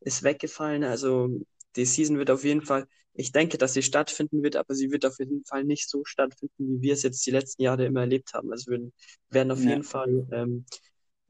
ist 0.00 0.22
weggefallen. 0.22 0.84
Also 0.84 1.28
die 1.76 1.84
Season 1.84 2.18
wird 2.18 2.30
auf 2.30 2.44
jeden 2.44 2.62
Fall 2.62 2.86
ich 3.14 3.32
denke, 3.32 3.58
dass 3.58 3.74
sie 3.74 3.82
stattfinden 3.82 4.42
wird, 4.42 4.56
aber 4.56 4.74
sie 4.74 4.90
wird 4.90 5.04
auf 5.04 5.18
jeden 5.18 5.44
Fall 5.44 5.64
nicht 5.64 5.88
so 5.88 6.04
stattfinden, 6.04 6.54
wie 6.58 6.82
wir 6.82 6.92
es 6.94 7.02
jetzt 7.02 7.24
die 7.26 7.30
letzten 7.30 7.62
Jahre 7.62 7.84
immer 7.84 8.00
erlebt 8.00 8.32
haben. 8.34 8.50
Also 8.50 8.70
wir 8.70 8.90
werden 9.30 9.50
auf 9.50 9.62
ja. 9.62 9.70
jeden 9.70 9.82
Fall 9.82 10.26
ähm, 10.32 10.64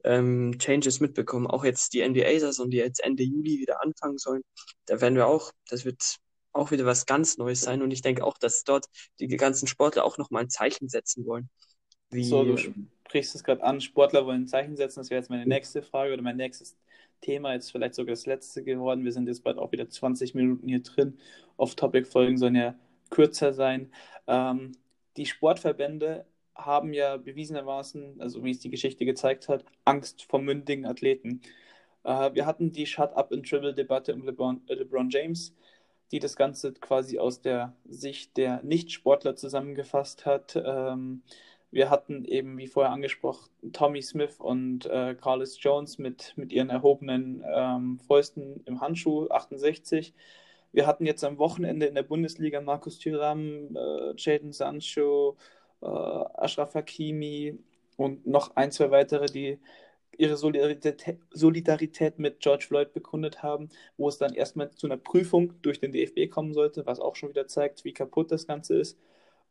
ähm, 0.03 0.57
Changes 0.59 0.99
mitbekommen. 0.99 1.47
Auch 1.47 1.63
jetzt 1.63 1.93
die 1.93 2.07
NBA-Saison, 2.07 2.69
die 2.69 2.77
jetzt 2.77 3.03
Ende 3.03 3.23
Juli 3.23 3.59
wieder 3.59 3.81
anfangen 3.81 4.17
sollen, 4.17 4.41
da 4.85 5.01
werden 5.01 5.15
wir 5.15 5.27
auch, 5.27 5.51
das 5.69 5.85
wird 5.85 6.17
auch 6.53 6.71
wieder 6.71 6.85
was 6.85 7.05
ganz 7.05 7.37
Neues 7.37 7.61
sein. 7.61 7.81
Und 7.81 7.91
ich 7.91 8.01
denke 8.01 8.23
auch, 8.23 8.37
dass 8.37 8.63
dort 8.63 8.87
die 9.19 9.27
ganzen 9.27 9.67
Sportler 9.67 10.05
auch 10.05 10.17
nochmal 10.17 10.43
ein 10.43 10.49
Zeichen 10.49 10.89
setzen 10.89 11.25
wollen. 11.25 11.49
Wie, 12.09 12.23
so, 12.23 12.43
du 12.43 12.57
sprichst 12.57 13.35
es 13.35 13.43
gerade 13.43 13.63
an, 13.63 13.81
Sportler 13.81 14.25
wollen 14.25 14.43
ein 14.43 14.47
Zeichen 14.47 14.75
setzen. 14.75 14.99
Das 14.99 15.09
wäre 15.09 15.21
jetzt 15.21 15.29
meine 15.29 15.45
nächste 15.45 15.81
Frage 15.81 16.13
oder 16.13 16.21
mein 16.21 16.37
nächstes 16.37 16.75
Thema, 17.21 17.53
jetzt 17.53 17.71
vielleicht 17.71 17.95
sogar 17.95 18.13
das 18.13 18.25
letzte 18.25 18.63
geworden. 18.63 19.03
Wir 19.03 19.13
sind 19.13 19.27
jetzt 19.27 19.43
bald 19.43 19.57
auch 19.57 19.71
wieder 19.71 19.89
20 19.89 20.35
Minuten 20.35 20.67
hier 20.67 20.81
drin. 20.81 21.17
Off-Topic-Folgen 21.57 22.37
sollen 22.37 22.55
ja 22.55 22.75
kürzer 23.09 23.53
sein. 23.53 23.91
Ähm, 24.27 24.73
die 25.17 25.25
Sportverbände 25.25 26.25
haben 26.55 26.93
ja 26.93 27.17
bewiesenermaßen, 27.17 28.19
also 28.19 28.43
wie 28.43 28.51
es 28.51 28.59
die 28.59 28.69
Geschichte 28.69 29.05
gezeigt 29.05 29.49
hat, 29.49 29.65
Angst 29.85 30.23
vor 30.23 30.41
mündigen 30.41 30.85
Athleten. 30.85 31.41
Äh, 32.03 32.33
wir 32.33 32.45
hatten 32.45 32.71
die 32.71 32.85
Shut-Up-and-Dribble-Debatte 32.85 34.13
um 34.13 34.23
LeBron, 34.23 34.61
äh, 34.67 34.73
LeBron 34.75 35.09
James, 35.09 35.53
die 36.11 36.19
das 36.19 36.35
Ganze 36.35 36.73
quasi 36.73 37.19
aus 37.19 37.41
der 37.41 37.73
Sicht 37.85 38.37
der 38.37 38.61
Nicht-Sportler 38.63 39.35
zusammengefasst 39.35 40.25
hat. 40.25 40.61
Ähm, 40.63 41.23
wir 41.71 41.89
hatten 41.89 42.25
eben, 42.25 42.57
wie 42.57 42.67
vorher 42.67 42.91
angesprochen, 42.91 43.49
Tommy 43.71 44.01
Smith 44.01 44.35
und 44.39 44.85
äh, 44.87 45.15
Carlos 45.15 45.57
Jones 45.61 45.97
mit, 45.97 46.33
mit 46.35 46.51
ihren 46.51 46.69
erhobenen 46.69 47.43
ähm, 47.47 47.99
Fäusten 48.05 48.61
im 48.65 48.81
Handschuh 48.81 49.29
68. 49.29 50.13
Wir 50.73 50.85
hatten 50.85 51.05
jetzt 51.05 51.23
am 51.23 51.37
Wochenende 51.37 51.85
in 51.85 51.95
der 51.95 52.03
Bundesliga 52.03 52.59
Markus 52.59 52.99
Thüram, 52.99 53.75
äh, 53.75 54.13
Jaden 54.17 54.51
Sancho, 54.51 55.37
äh, 55.81 55.85
Ashraf 55.85 56.75
Hakimi 56.75 57.57
und 57.95 58.27
noch 58.27 58.55
ein, 58.57 58.71
zwei 58.71 58.91
weitere, 58.91 59.27
die 59.27 59.59
ihre 60.17 60.37
Solidarität, 60.37 62.19
mit 62.19 62.39
George 62.39 62.65
Floyd 62.67 62.93
bekundet 62.93 63.43
haben, 63.43 63.69
wo 63.97 64.07
es 64.09 64.17
dann 64.17 64.33
erstmal 64.33 64.71
zu 64.71 64.87
einer 64.87 64.97
Prüfung 64.97 65.53
durch 65.61 65.79
den 65.79 65.91
DFB 65.91 66.29
kommen 66.29 66.53
sollte, 66.53 66.85
was 66.85 66.99
auch 66.99 67.15
schon 67.15 67.29
wieder 67.29 67.47
zeigt, 67.47 67.85
wie 67.85 67.93
kaputt 67.93 68.31
das 68.31 68.47
Ganze 68.47 68.79
ist. 68.79 68.99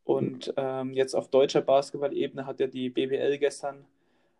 Und 0.05 0.53
ähm, 0.57 0.93
jetzt 0.93 1.15
auf 1.15 1.29
deutscher 1.29 1.61
Basketball-Ebene 1.61 2.47
hat 2.47 2.61
ja 2.61 2.67
die 2.67 2.91
BBL 2.91 3.39
gestern 3.39 3.85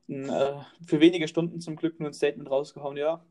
ein, 0.09 0.29
äh, 0.29 0.55
für 0.87 1.01
wenige 1.01 1.29
Stunden 1.29 1.61
zum 1.61 1.77
Glück 1.77 2.01
nur 2.01 2.11
ein 2.11 2.15
Statement 2.15 2.51
rausgehauen, 2.51 2.97
ja, 2.97 3.25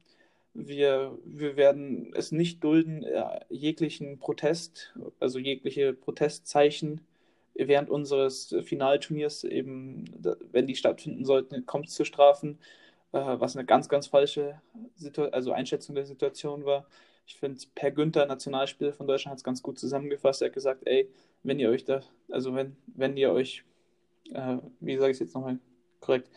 wir, 0.53 1.17
wir 1.25 1.57
werden 1.57 2.11
es 2.15 2.31
nicht 2.31 2.63
dulden, 2.63 3.03
äh, 3.03 3.39
jeglichen 3.49 4.19
Protest, 4.19 4.95
also 5.19 5.39
jegliche 5.39 5.93
Protestzeichen 5.93 7.01
während 7.67 7.89
unseres 7.89 8.55
Finalturniers, 8.63 9.43
eben, 9.43 10.05
wenn 10.51 10.67
die 10.67 10.75
stattfinden 10.75 11.25
sollten, 11.25 11.65
kommt 11.65 11.89
zu 11.89 12.05
Strafen, 12.05 12.59
äh, 13.11 13.19
was 13.19 13.55
eine 13.55 13.65
ganz, 13.65 13.89
ganz 13.89 14.07
falsche 14.07 14.61
Situ 14.95 15.23
also 15.23 15.51
Einschätzung 15.51 15.95
der 15.95 16.05
Situation 16.05 16.65
war. 16.65 16.85
Ich 17.25 17.35
finde, 17.35 17.59
Per 17.75 17.91
Günther, 17.91 18.25
Nationalspieler 18.25 18.93
von 18.93 19.07
Deutschland, 19.07 19.31
hat 19.31 19.37
es 19.37 19.43
ganz 19.43 19.61
gut 19.61 19.77
zusammengefasst. 19.77 20.41
Er 20.41 20.47
hat 20.47 20.53
gesagt, 20.53 20.81
ey, 20.85 21.09
wenn 21.43 21.59
ihr 21.59 21.69
euch 21.69 21.85
da, 21.85 22.01
also 22.31 22.55
wenn, 22.55 22.75
wenn 22.87 23.17
ihr 23.17 23.31
euch, 23.31 23.63
äh, 24.33 24.57
wie 24.79 24.97
sage 24.97 25.11
ich 25.11 25.15
es 25.15 25.19
jetzt 25.19 25.35
nochmal 25.35 25.59
korrekt, 25.99 26.29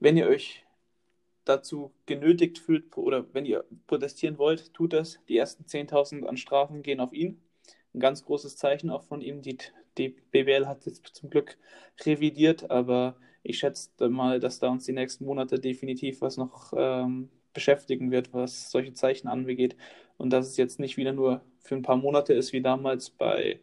wenn 0.00 0.16
ihr 0.16 0.26
euch 0.26 0.64
dazu 1.44 1.92
genötigt 2.06 2.58
fühlt 2.58 2.96
oder 2.96 3.24
wenn 3.32 3.46
ihr 3.46 3.64
protestieren 3.86 4.36
wollt, 4.38 4.74
tut 4.74 4.92
das. 4.92 5.20
Die 5.28 5.38
ersten 5.38 5.64
10.000 5.64 6.26
an 6.26 6.36
Strafen 6.36 6.82
gehen 6.82 7.00
auf 7.00 7.12
ihn. 7.12 7.40
Ein 7.94 8.00
ganz 8.00 8.24
großes 8.24 8.56
Zeichen 8.56 8.90
auch 8.90 9.04
von 9.04 9.22
ihm. 9.22 9.42
Die, 9.42 9.56
die 9.98 10.10
BWL 10.30 10.66
hat 10.66 10.86
jetzt 10.86 11.06
zum 11.14 11.30
Glück 11.30 11.56
revidiert, 12.04 12.70
aber 12.70 13.16
ich 13.42 13.58
schätze 13.58 14.08
mal, 14.08 14.40
dass 14.40 14.58
da 14.58 14.68
uns 14.68 14.84
die 14.84 14.92
nächsten 14.92 15.24
Monate 15.24 15.58
definitiv 15.58 16.20
was 16.20 16.36
noch 16.36 16.72
ähm, 16.76 17.30
beschäftigen 17.52 18.10
wird, 18.10 18.32
was 18.34 18.70
solche 18.70 18.92
Zeichen 18.92 19.28
angeht. 19.28 19.76
Und 20.18 20.30
dass 20.30 20.46
es 20.46 20.56
jetzt 20.56 20.80
nicht 20.80 20.96
wieder 20.96 21.12
nur 21.12 21.42
für 21.60 21.74
ein 21.74 21.82
paar 21.82 21.96
Monate 21.96 22.32
ist, 22.34 22.52
wie 22.52 22.62
damals 22.62 23.10
bei 23.10 23.60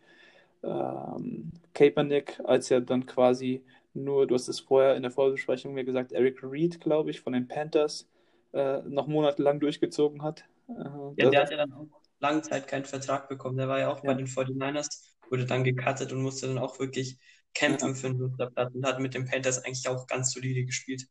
ähm, 0.63 1.52
Kaepernick, 1.74 2.39
als 2.43 2.72
er 2.72 2.82
dann 2.82 3.06
quasi 3.06 3.63
nur, 3.93 4.26
du 4.26 4.36
hast 4.36 4.48
es 4.48 4.60
vorher 4.60 4.96
in 4.96 5.04
der 5.04 5.12
Vorbesprechung 5.12 5.74
mir 5.74 5.84
gesagt, 5.84 6.12
Eric 6.12 6.43
Reed, 6.43 6.80
glaube 6.80 7.12
ich, 7.12 7.22
von 7.22 7.34
den 7.34 7.48
Panthers 7.48 8.10
äh, 8.54 8.80
noch 8.84 9.08
monatelang 9.08 9.60
durchgezogen 9.60 10.24
hat. 10.24 10.46
Äh, 10.69 10.74
ja, 11.17 11.30
der 11.30 11.41
hat 11.41 11.52
ja 11.52 11.58
dann 11.58 11.74
auch 11.74 11.88
lange 12.19 12.41
Zeit 12.41 12.67
keinen 12.67 12.86
Vertrag 12.86 13.30
bekommen. 13.30 13.58
Der 13.58 13.67
war 13.67 13.80
ja 13.80 13.91
auch 13.91 14.04
ja. 14.04 14.12
bei 14.12 14.13
den 14.15 14.28
49ers, 14.28 15.12
wurde 15.34 15.46
dann 15.48 15.63
gecuttet 15.63 16.13
und 16.13 16.22
musste 16.22 16.46
dann 16.46 16.60
auch 16.60 16.78
wirklich 16.78 17.17
kämpfen 17.56 17.96
für 17.96 18.10
den 18.10 18.19
Musterblatt 18.19 18.74
und 18.76 18.86
hat 18.86 19.00
mit 19.00 19.15
den 19.15 19.26
Panthers 19.26 19.65
eigentlich 19.65 19.88
auch 19.88 20.06
ganz 20.06 20.32
solide 20.32 20.63
gespielt. 20.63 21.08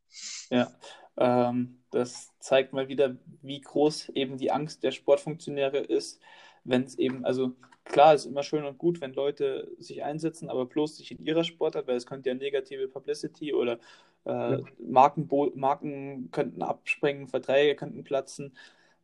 Ja, 0.49 0.71
ähm, 1.17 1.83
das 1.91 2.31
zeigt 2.39 2.71
mal 2.71 2.87
wieder, 2.87 3.17
wie 3.41 3.59
groß 3.59 4.09
eben 4.15 4.37
die 4.37 4.49
Angst 4.49 4.81
der 4.81 4.91
Sportfunktionäre 4.91 5.79
ist, 5.79 6.21
wenn 6.63 6.83
es 6.83 6.97
eben, 6.97 7.25
also 7.25 7.51
klar, 7.83 8.13
ist 8.13 8.25
immer 8.25 8.43
schön 8.43 8.63
und 8.63 8.77
gut, 8.77 9.01
wenn 9.01 9.13
Leute 9.13 9.69
sich 9.77 10.03
einsetzen, 10.03 10.49
aber 10.49 10.65
bloß 10.67 10.95
sich 10.95 11.11
in 11.11 11.25
ihrer 11.25 11.43
Sportart, 11.43 11.87
weil 11.87 11.97
es 11.97 12.05
könnte 12.05 12.29
ja 12.29 12.35
negative 12.35 12.87
Publicity 12.87 13.53
oder 13.53 13.77
äh, 14.25 14.53
ja. 14.53 14.59
Marken, 14.79 15.29
Marken 15.55 16.31
könnten 16.31 16.61
abspringen, 16.61 17.27
Verträge 17.27 17.75
könnten 17.75 18.05
platzen. 18.05 18.55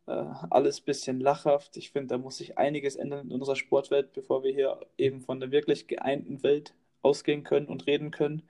Äh, 0.06 0.24
alles 0.50 0.80
ein 0.80 0.84
bisschen 0.84 1.20
lachhaft. 1.20 1.76
Ich 1.76 1.90
finde, 1.90 2.08
da 2.08 2.18
muss 2.18 2.38
sich 2.38 2.58
einiges 2.58 2.96
ändern 2.96 3.28
in 3.28 3.32
unserer 3.32 3.56
Sportwelt, 3.56 4.12
bevor 4.12 4.42
wir 4.42 4.52
hier 4.52 4.80
eben 4.98 5.20
von 5.20 5.40
der 5.40 5.50
wirklich 5.50 5.86
geeinten 5.86 6.42
Welt 6.42 6.74
ausgehen 7.02 7.44
können 7.44 7.66
und 7.66 7.86
reden 7.86 8.10
können. 8.10 8.42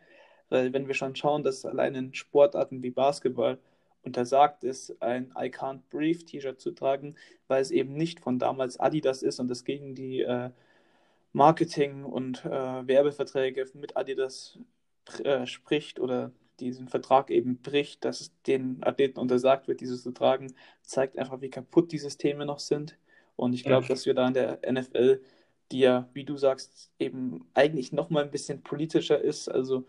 Weil 0.48 0.72
wenn 0.72 0.88
wir 0.88 0.94
schon 0.94 1.14
schauen, 1.14 1.42
dass 1.42 1.64
allein 1.64 1.94
in 1.94 2.14
Sportarten 2.14 2.82
wie 2.82 2.90
Basketball 2.90 3.58
untersagt 4.02 4.64
ist, 4.64 5.00
ein 5.02 5.32
I 5.38 5.46
Can't 5.50 5.80
Breathe 5.90 6.24
T-Shirt 6.24 6.60
zu 6.60 6.72
tragen, 6.72 7.16
weil 7.48 7.62
es 7.62 7.70
eben 7.70 7.94
nicht 7.94 8.20
von 8.20 8.38
damals 8.38 8.80
Adidas 8.80 9.22
ist 9.22 9.40
und 9.40 9.50
es 9.50 9.64
gegen 9.64 9.94
die 9.94 10.22
äh, 10.22 10.50
Marketing- 11.32 12.04
und 12.04 12.44
äh, 12.44 12.50
Werbeverträge 12.50 13.66
mit 13.74 13.96
Adidas 13.96 14.58
äh, 15.22 15.46
spricht 15.46 16.00
oder 16.00 16.32
diesen 16.60 16.88
Vertrag 16.88 17.30
eben 17.30 17.58
bricht, 17.58 18.04
dass 18.04 18.20
es 18.20 18.32
den 18.46 18.78
Athleten 18.82 19.18
untersagt 19.18 19.68
wird, 19.68 19.80
dieses 19.80 20.02
zu 20.02 20.12
tragen, 20.12 20.52
zeigt 20.82 21.18
einfach, 21.18 21.40
wie 21.40 21.50
kaputt 21.50 21.92
die 21.92 21.98
Systeme 21.98 22.46
noch 22.46 22.58
sind. 22.58 22.96
Und 23.36 23.52
ich 23.52 23.64
glaube, 23.64 23.84
ja. 23.84 23.88
dass 23.88 24.06
wir 24.06 24.14
da 24.14 24.28
in 24.28 24.34
der 24.34 24.60
NFL, 24.70 25.20
die 25.72 25.80
ja, 25.80 26.08
wie 26.12 26.24
du 26.24 26.36
sagst, 26.36 26.90
eben 26.98 27.46
eigentlich 27.54 27.92
noch 27.92 28.10
mal 28.10 28.22
ein 28.22 28.30
bisschen 28.30 28.62
politischer 28.62 29.20
ist, 29.20 29.48
also 29.48 29.84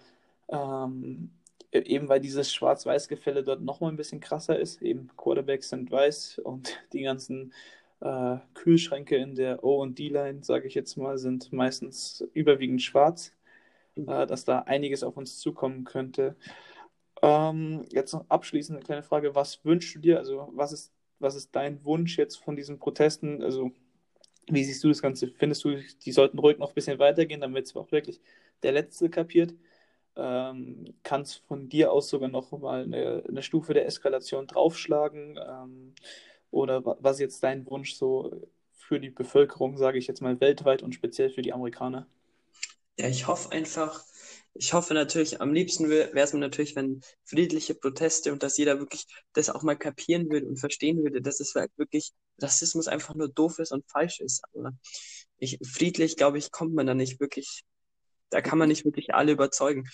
ähm, 0.49 1.31
eben 1.71 2.09
weil 2.09 2.19
dieses 2.19 2.53
Schwarz-Weiß-Gefälle 2.53 3.43
dort 3.43 3.61
noch 3.61 3.79
mal 3.79 3.89
ein 3.89 3.97
bisschen 3.97 4.19
krasser 4.19 4.59
ist. 4.59 4.81
Eben 4.81 5.09
Quarterbacks 5.17 5.69
sind 5.69 5.91
weiß 5.91 6.39
und 6.39 6.77
die 6.93 7.01
ganzen 7.01 7.53
äh, 8.01 8.37
Kühlschränke 8.53 9.15
in 9.15 9.35
der 9.35 9.63
O- 9.63 9.81
und 9.81 9.97
D-Line, 9.97 10.43
sage 10.43 10.67
ich 10.67 10.75
jetzt 10.75 10.97
mal, 10.97 11.17
sind 11.17 11.53
meistens 11.53 12.27
überwiegend 12.33 12.81
schwarz. 12.81 13.33
Äh, 13.95 14.25
dass 14.27 14.45
da 14.45 14.59
einiges 14.59 15.03
auf 15.03 15.17
uns 15.17 15.39
zukommen 15.39 15.83
könnte. 15.83 16.35
Ähm, 17.21 17.85
jetzt 17.91 18.13
noch 18.13 18.25
abschließend 18.29 18.77
eine 18.77 18.85
kleine 18.85 19.03
Frage: 19.03 19.35
Was 19.35 19.63
wünschst 19.65 19.95
du 19.95 19.99
dir? 19.99 20.17
Also, 20.19 20.49
was 20.53 20.71
ist, 20.73 20.93
was 21.19 21.35
ist 21.35 21.55
dein 21.55 21.83
Wunsch 21.85 22.17
jetzt 22.17 22.37
von 22.37 22.55
diesen 22.55 22.79
Protesten? 22.79 23.43
Also, 23.43 23.71
wie 24.47 24.63
siehst 24.63 24.83
du 24.83 24.89
das 24.89 25.01
Ganze? 25.01 25.27
Findest 25.29 25.63
du, 25.65 25.77
die 26.05 26.11
sollten 26.11 26.39
ruhig 26.39 26.57
noch 26.59 26.69
ein 26.69 26.75
bisschen 26.75 26.99
weitergehen, 26.99 27.41
damit 27.41 27.65
es 27.67 27.75
auch 27.75 27.91
wirklich 27.91 28.21
der 28.63 28.73
Letzte 28.73 29.09
kapiert? 29.09 29.53
ähm, 30.15 30.85
kannst 31.03 31.39
von 31.47 31.69
dir 31.69 31.91
aus 31.91 32.09
sogar 32.09 32.29
noch 32.29 32.51
mal 32.51 32.83
eine, 32.83 33.23
eine 33.27 33.43
Stufe 33.43 33.73
der 33.73 33.85
Eskalation 33.85 34.47
draufschlagen? 34.47 35.37
Ähm, 35.37 35.95
oder 36.51 36.83
was 36.85 37.17
ist 37.17 37.21
jetzt 37.21 37.43
dein 37.43 37.65
Wunsch 37.69 37.93
so 37.95 38.31
für 38.73 38.99
die 38.99 39.09
Bevölkerung, 39.09 39.77
sage 39.77 39.97
ich 39.97 40.07
jetzt 40.07 40.21
mal 40.21 40.39
weltweit 40.41 40.83
und 40.83 40.93
speziell 40.95 41.29
für 41.29 41.41
die 41.41 41.53
Amerikaner? 41.53 42.07
Ja, 43.01 43.07
ich 43.07 43.25
hoffe 43.27 43.51
einfach, 43.51 44.03
ich 44.53 44.73
hoffe 44.73 44.93
natürlich, 44.93 45.41
am 45.41 45.53
liebsten 45.53 45.89
wäre 45.89 46.11
es 46.19 46.33
mir 46.33 46.39
natürlich, 46.39 46.75
wenn 46.75 47.01
friedliche 47.25 47.73
Proteste 47.73 48.31
und 48.31 48.43
dass 48.43 48.57
jeder 48.57 48.77
wirklich 48.79 49.05
das 49.33 49.49
auch 49.49 49.63
mal 49.63 49.75
kapieren 49.75 50.29
würde 50.29 50.45
und 50.47 50.57
verstehen 50.59 51.03
würde, 51.03 51.19
dass 51.21 51.39
es 51.39 51.55
wirklich 51.77 52.11
Rassismus 52.39 52.87
einfach 52.87 53.15
nur 53.15 53.29
doof 53.29 53.57
ist 53.59 53.71
und 53.71 53.89
falsch 53.89 54.19
ist. 54.19 54.43
Aber 54.53 54.73
ich, 55.37 55.57
friedlich, 55.65 56.15
glaube 56.15 56.37
ich, 56.37 56.51
kommt 56.51 56.75
man 56.75 56.85
da 56.85 56.93
nicht 56.93 57.19
wirklich 57.19 57.63
da 58.29 58.41
kann 58.41 58.59
man 58.59 58.69
nicht 58.69 58.85
wirklich 58.85 59.15
alle 59.15 59.33
überzeugen. 59.33 59.89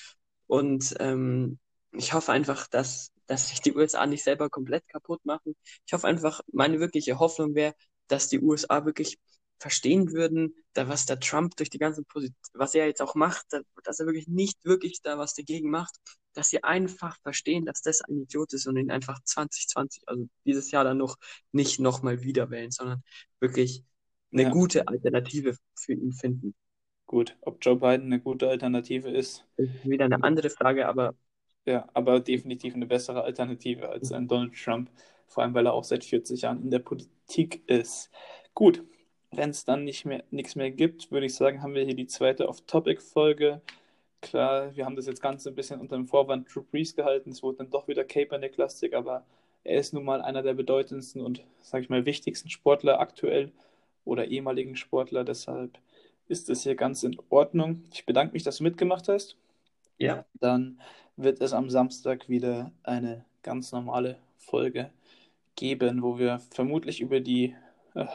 Und 0.47 0.95
ähm, 0.99 1.59
ich 1.93 2.13
hoffe 2.13 2.33
einfach, 2.33 2.67
dass, 2.67 3.11
dass 3.27 3.49
sich 3.49 3.61
die 3.61 3.75
USA 3.75 4.05
nicht 4.07 4.23
selber 4.23 4.49
komplett 4.49 4.87
kaputt 4.89 5.25
machen. 5.25 5.55
Ich 5.87 5.93
hoffe 5.93 6.07
einfach, 6.07 6.41
meine 6.53 6.79
wirkliche 6.81 7.19
Hoffnung 7.19 7.55
wäre, 7.55 7.73
dass 8.09 8.29
die 8.29 8.41
USA 8.41 8.85
wirklich 8.85 9.19
verstehen 9.59 10.11
würden, 10.11 10.55
da 10.73 10.87
was 10.87 11.05
der 11.05 11.19
Trump 11.19 11.55
durch 11.55 11.69
die 11.69 11.79
ganze 11.79 12.03
Position, 12.03 12.37
was 12.53 12.75
er 12.75 12.85
jetzt 12.85 13.01
auch 13.01 13.15
macht, 13.15 13.45
dass 13.83 13.99
er 13.99 14.05
wirklich 14.05 14.27
nicht 14.27 14.63
wirklich 14.63 15.01
da 15.01 15.17
was 15.17 15.33
dagegen 15.33 15.69
macht, 15.69 15.95
dass 16.33 16.49
sie 16.49 16.63
einfach 16.63 17.17
verstehen, 17.23 17.65
dass 17.65 17.81
das 17.81 18.01
ein 18.01 18.21
Idiot 18.21 18.53
ist 18.53 18.67
und 18.67 18.77
ihn 18.77 18.91
einfach 18.91 19.19
2020, 19.23 20.03
also 20.07 20.27
dieses 20.45 20.71
Jahr 20.71 20.83
dann 20.83 20.97
noch 20.97 21.17
nicht 21.51 21.79
nochmal 21.79 22.21
wieder 22.21 22.51
wählen, 22.51 22.71
sondern 22.71 23.01
wirklich 23.39 23.83
eine 24.31 24.43
ja. 24.43 24.49
gute 24.49 24.87
Alternative 24.87 25.57
für 25.75 25.93
ihn 25.93 26.13
finden. 26.13 26.53
Gut, 27.07 27.37
ob 27.41 27.57
Joe 27.61 27.77
Biden 27.77 28.07
eine 28.07 28.19
gute 28.19 28.49
Alternative 28.49 29.09
ist. 29.09 29.47
Ist 29.55 29.85
wieder 29.85 30.05
eine 30.05 30.21
andere 30.23 30.49
Frage, 30.49 30.87
aber. 30.87 31.15
Ja, 31.65 31.87
aber 31.93 32.19
definitiv 32.19 32.75
eine 32.75 32.85
bessere 32.85 33.23
Alternative 33.23 33.89
als 33.89 34.11
ein 34.11 34.27
Donald 34.27 34.53
Trump, 34.53 34.89
vor 35.27 35.43
allem 35.43 35.53
weil 35.53 35.65
er 35.65 35.73
auch 35.73 35.83
seit 35.83 36.05
40 36.05 36.41
Jahren 36.41 36.61
in 36.61 36.69
der 36.69 36.79
Politik 36.79 37.67
ist. 37.67 38.09
Gut, 38.53 38.83
wenn 39.37 39.51
es 39.51 39.65
dann 39.65 39.83
nicht 39.83 40.03
mehr 40.05 40.23
nichts 40.31 40.55
mehr 40.55 40.71
gibt, 40.71 41.11
würde 41.11 41.27
ich 41.27 41.35
sagen, 41.35 41.61
haben 41.61 41.75
wir 41.75 41.85
hier 41.85 41.95
die 41.95 42.07
zweite 42.07 42.49
Off-Topic-Folge. 42.49 43.61
Klar, 44.19 44.75
wir 44.75 44.83
haben 44.85 44.95
das 44.95 45.05
jetzt 45.05 45.21
Ganze 45.21 45.49
ein 45.49 45.55
bisschen 45.55 45.79
unter 45.79 45.95
dem 45.95 46.07
Vorwand 46.07 46.53
Drew 46.53 46.63
Brees 46.63 46.95
gehalten. 46.95 47.29
Es 47.29 47.43
wurde 47.43 47.59
dann 47.59 47.69
doch 47.69 47.87
wieder 47.87 48.03
Kaepernick-lastig, 48.03 48.95
aber 48.95 49.23
er 49.63 49.79
ist 49.79 49.93
nun 49.93 50.05
mal 50.05 50.21
einer 50.21 50.41
der 50.41 50.55
bedeutendsten 50.55 51.21
und, 51.21 51.43
sage 51.61 51.83
ich 51.83 51.89
mal, 51.89 52.05
wichtigsten 52.05 52.49
Sportler 52.49 52.99
aktuell 52.99 53.51
oder 54.05 54.25
ehemaligen 54.25 54.75
Sportler. 54.75 55.23
Deshalb 55.23 55.77
ist 56.27 56.49
es 56.49 56.63
hier 56.63 56.75
ganz 56.75 57.03
in 57.03 57.17
Ordnung. 57.29 57.83
Ich 57.93 58.05
bedanke 58.05 58.33
mich, 58.33 58.43
dass 58.43 58.57
du 58.57 58.63
mitgemacht 58.63 59.07
hast. 59.07 59.37
Ja. 59.99 60.25
Dann 60.33 60.81
wird 61.15 61.41
es 61.41 61.53
am 61.53 61.69
Samstag 61.69 62.27
wieder 62.27 62.71
eine 62.83 63.23
ganz 63.43 63.71
normale 63.71 64.17
Folge 64.37 64.89
geben, 65.55 66.01
wo 66.01 66.17
wir 66.17 66.39
vermutlich 66.51 67.01
über 67.01 67.19
die 67.19 67.55
äh, 67.93 68.05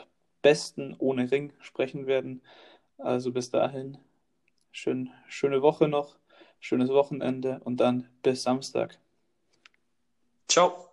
Besten 0.43 0.95
ohne 0.99 1.31
Ring 1.31 1.53
sprechen 1.61 2.07
werden. 2.07 2.43
Also 2.99 3.33
bis 3.33 3.51
dahin, 3.51 3.99
schön, 4.71 5.11
schöne 5.29 5.63
Woche 5.63 5.89
noch, 5.89 6.19
schönes 6.61 6.91
Wochenende 6.91 7.61
und 7.65 7.79
dann 7.79 8.09
bis 8.23 8.43
Samstag. 8.43 8.99
Ciao. 10.49 10.92